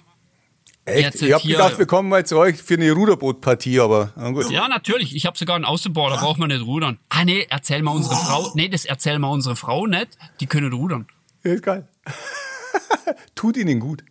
[0.86, 1.20] Echt?
[1.20, 4.50] Ich habe gedacht, wir kommen mal zu euch für eine Ruderbootpartie, aber na gut.
[4.50, 5.14] Ja, natürlich.
[5.14, 6.98] Ich habe sogar einen Außenboard, da braucht man nicht rudern.
[7.10, 8.52] Ah, nee, erzähl mal unsere Frau.
[8.54, 10.16] Nee, das erzähl mal unsere Frau nicht.
[10.40, 11.06] Die können rudern.
[11.42, 11.88] Ja, ist geil.
[13.34, 14.02] Tut ihnen gut.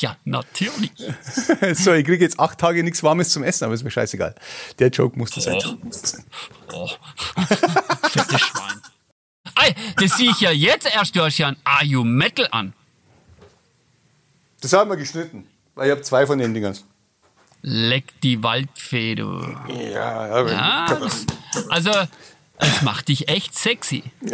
[0.00, 0.92] Ja, natürlich.
[1.74, 4.34] So, ich kriege jetzt acht Tage nichts Warmes zum Essen, aber ist mir scheißegal.
[4.78, 5.58] Der Joke musste sein.
[6.72, 6.88] Oh.
[8.08, 8.82] Fettes Schwein.
[9.64, 11.16] Ey, das sehe ich ja jetzt erst.
[11.16, 12.74] Du hast ja ein Are You Metal an.
[14.60, 16.76] Das haben wir geschnitten, weil ich habe zwei von den Dingern.
[17.62, 19.40] Leck die Waldfee, du.
[19.92, 21.26] Ja, aber Ja, das,
[21.70, 21.90] also,
[22.60, 24.02] es macht dich echt sexy.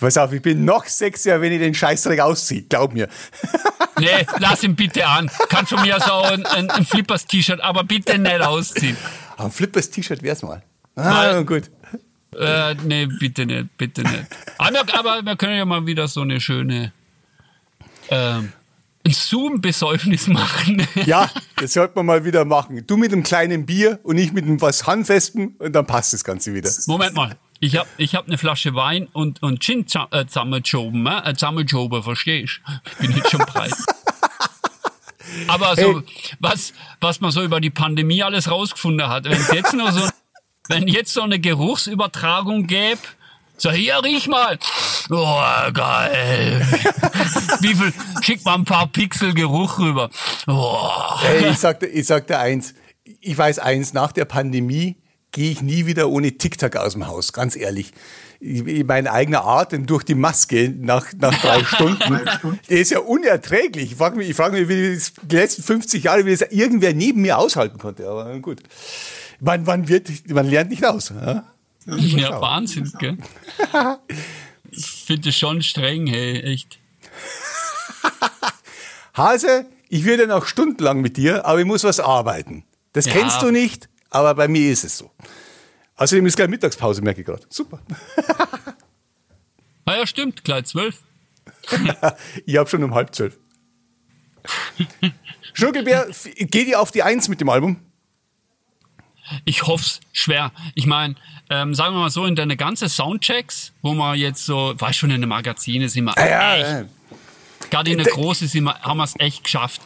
[0.00, 2.62] pass auf, ich bin noch sexier, wenn ich den Scheißdreck ausziehe.
[2.62, 3.08] Glaub mir.
[3.98, 5.30] Nee, lass ihn bitte an.
[5.50, 8.96] Kann von mir auch ein, ein, ein Flippers-T-Shirt, aber bitte nicht ausziehen.
[9.36, 10.62] Aber ein Flippers-T-Shirt wär's mal.
[10.96, 11.64] Ah, Mal- gut.
[12.34, 14.24] Äh, nee, bitte nicht, bitte nicht.
[14.56, 16.92] Aber, aber wir können ja mal wieder so eine schöne
[18.08, 18.52] ähm,
[19.06, 20.86] ein Zoom-Besäufnis machen.
[21.06, 22.86] Ja, das sollte man mal wieder machen.
[22.86, 26.24] Du mit einem kleinen Bier und ich mit einem was Handfestem und dann passt das
[26.24, 26.70] Ganze wieder.
[26.86, 27.36] Moment mal.
[27.62, 29.80] Ich hab, ich hab eine Flasche Wein und, und Gin
[30.10, 33.72] äh, zusammengeschoben, äh, zusammengeschoben, verstehst Ich bin jetzt schon breit.
[35.46, 36.36] Aber so, Hey.
[36.40, 40.08] was, was man so über die Pandemie alles rausgefunden hat, wenn es jetzt nur so,
[40.68, 43.00] wenn jetzt so eine Geruchsübertragung gäbe,
[43.60, 44.58] so, hier, riech mal.
[45.10, 45.40] Oh,
[45.72, 46.60] geil.
[47.60, 47.92] Wie viel,
[48.22, 50.10] schick mal ein paar Pixel Geruch rüber.
[50.46, 50.88] Oh.
[51.26, 52.74] Ey, ich sagte, ich sagte eins.
[53.20, 54.96] Ich weiß eins, nach der Pandemie
[55.32, 57.92] gehe ich nie wieder ohne TikTok aus dem Haus, ganz ehrlich.
[58.40, 62.20] Ich- ich- Meine eigene Atem durch die Maske nach, nach drei Stunden,
[62.70, 63.92] der ist ja unerträglich.
[63.92, 66.94] Ich frage mich, ich frag mich, wie das die letzten 50 Jahre, wie das irgendwer
[66.94, 68.08] neben mir aushalten konnte.
[68.08, 68.60] Aber gut.
[69.40, 71.10] Man, man, wird, man lernt nicht aus.
[71.10, 71.44] Ja?
[71.86, 73.16] Ja, Wahnsinn, gell?
[74.70, 76.78] Ich finde es schon streng, hey, echt.
[79.14, 82.64] Hase, ich würde noch stundenlang mit dir, aber ich muss was arbeiten.
[82.92, 83.12] Das Ja.
[83.12, 85.10] kennst du nicht, aber bei mir ist es so.
[85.96, 87.42] Außerdem ist gleich Mittagspause, merke ich gerade.
[87.48, 87.80] Super.
[89.86, 91.02] Ah ja, stimmt, gleich zwölf.
[92.46, 93.36] Ich habe schon um halb zwölf.
[95.52, 96.06] Schnuckelbär,
[96.36, 97.80] geht ihr auf die Eins mit dem Album?
[99.44, 100.52] Ich hoff's schwer.
[100.74, 101.14] Ich meine,
[101.50, 105.10] ähm, sagen wir mal so, in deine ganze Soundchecks, wo man jetzt so, weißt schon,
[105.10, 106.84] in den Magazinen sind wir echt, ja.
[107.70, 109.80] gerade in der Da- Große sind wir, haben wir es echt geschafft.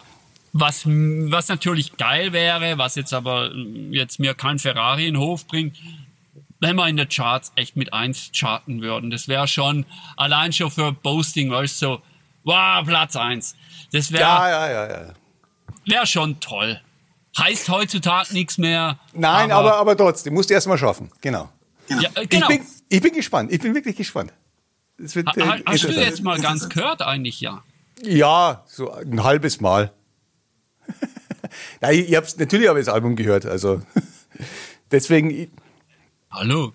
[0.56, 5.20] Was, was natürlich geil wäre, was jetzt aber mm, jetzt mir kein Ferrari in den
[5.20, 5.76] Hof bringt,
[6.60, 9.10] wenn wir in der Charts echt mit eins charten würden.
[9.10, 9.84] Das wäre schon,
[10.16, 12.02] allein schon für Posting, weißt du, so,
[12.44, 13.56] wow, Platz eins.
[13.92, 15.12] Das wäre Ja, ja, ja, ja.
[15.86, 16.80] wär schon toll.
[17.38, 18.98] Heißt heutzutage nichts mehr.
[19.12, 21.10] Nein, aber, aber, trotzdem, musst du erst mal schaffen.
[21.20, 21.48] Genau.
[21.88, 22.48] ja, äh, genau.
[22.48, 23.52] Ich, bin, ich bin gespannt.
[23.52, 24.32] Ich bin wirklich gespannt.
[25.02, 27.62] Es wird, Ha- äh, ha- Hast du jetzt mal ganz gehört eigentlich, ja?
[28.02, 29.92] Ja, so ein halbes Mal.
[31.80, 33.46] Nein, ich, ich hab's, natürlich habe ich das Album gehört.
[33.46, 33.82] Also
[34.90, 35.50] deswegen, ich-
[36.30, 36.72] Hallo?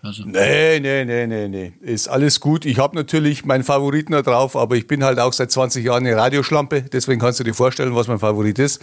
[0.00, 1.72] Also, nee, nee, nee, nee, nee.
[1.80, 2.64] Ist alles gut.
[2.64, 6.06] Ich habe natürlich meinen Favoriten da drauf, aber ich bin halt auch seit 20 Jahren
[6.06, 6.82] eine Radioschlampe.
[6.82, 8.80] Deswegen kannst du dir vorstellen, was mein Favorit ist.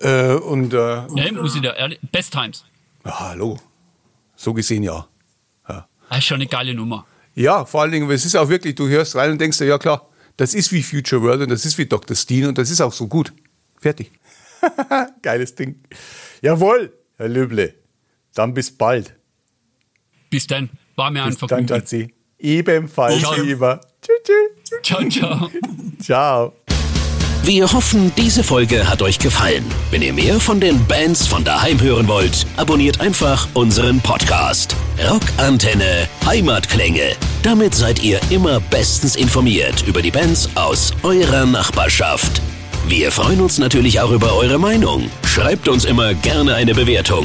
[0.00, 2.64] Äh, und äh, ne, muss ich da ehrlich, Best Times.
[3.04, 3.58] ja, hallo.
[4.34, 5.06] So gesehen ja.
[5.68, 5.88] ja.
[6.08, 7.06] Das ist schon eine geile Nummer.
[7.34, 9.78] Ja, vor allen Dingen, es ist auch wirklich, du hörst rein und denkst dir, ja
[9.78, 12.16] klar, das ist wie Future World und das ist wie Dr.
[12.16, 13.32] Steen und das ist auch so gut.
[13.78, 14.10] Fertig.
[15.22, 15.82] Geiles Ding.
[16.40, 17.74] Jawohl, Herr Löble.
[18.34, 19.14] Dann bis bald.
[20.36, 20.68] Bis dann.
[20.96, 21.70] War mir Bis einfach dann, gut.
[21.70, 22.12] Schatzi.
[22.38, 23.40] Ebenfalls, Ciao.
[23.40, 23.80] lieber.
[24.02, 24.82] Tschüss, tschüss.
[24.82, 25.50] Ciao, ciao.
[25.98, 26.52] Ciao.
[27.42, 29.64] Wir hoffen, diese Folge hat euch gefallen.
[29.90, 34.76] Wenn ihr mehr von den Bands von daheim hören wollt, abonniert einfach unseren Podcast.
[35.08, 37.16] Rockantenne Heimatklänge.
[37.42, 42.42] Damit seid ihr immer bestens informiert über die Bands aus eurer Nachbarschaft.
[42.88, 45.10] Wir freuen uns natürlich auch über eure Meinung.
[45.24, 47.24] Schreibt uns immer gerne eine Bewertung.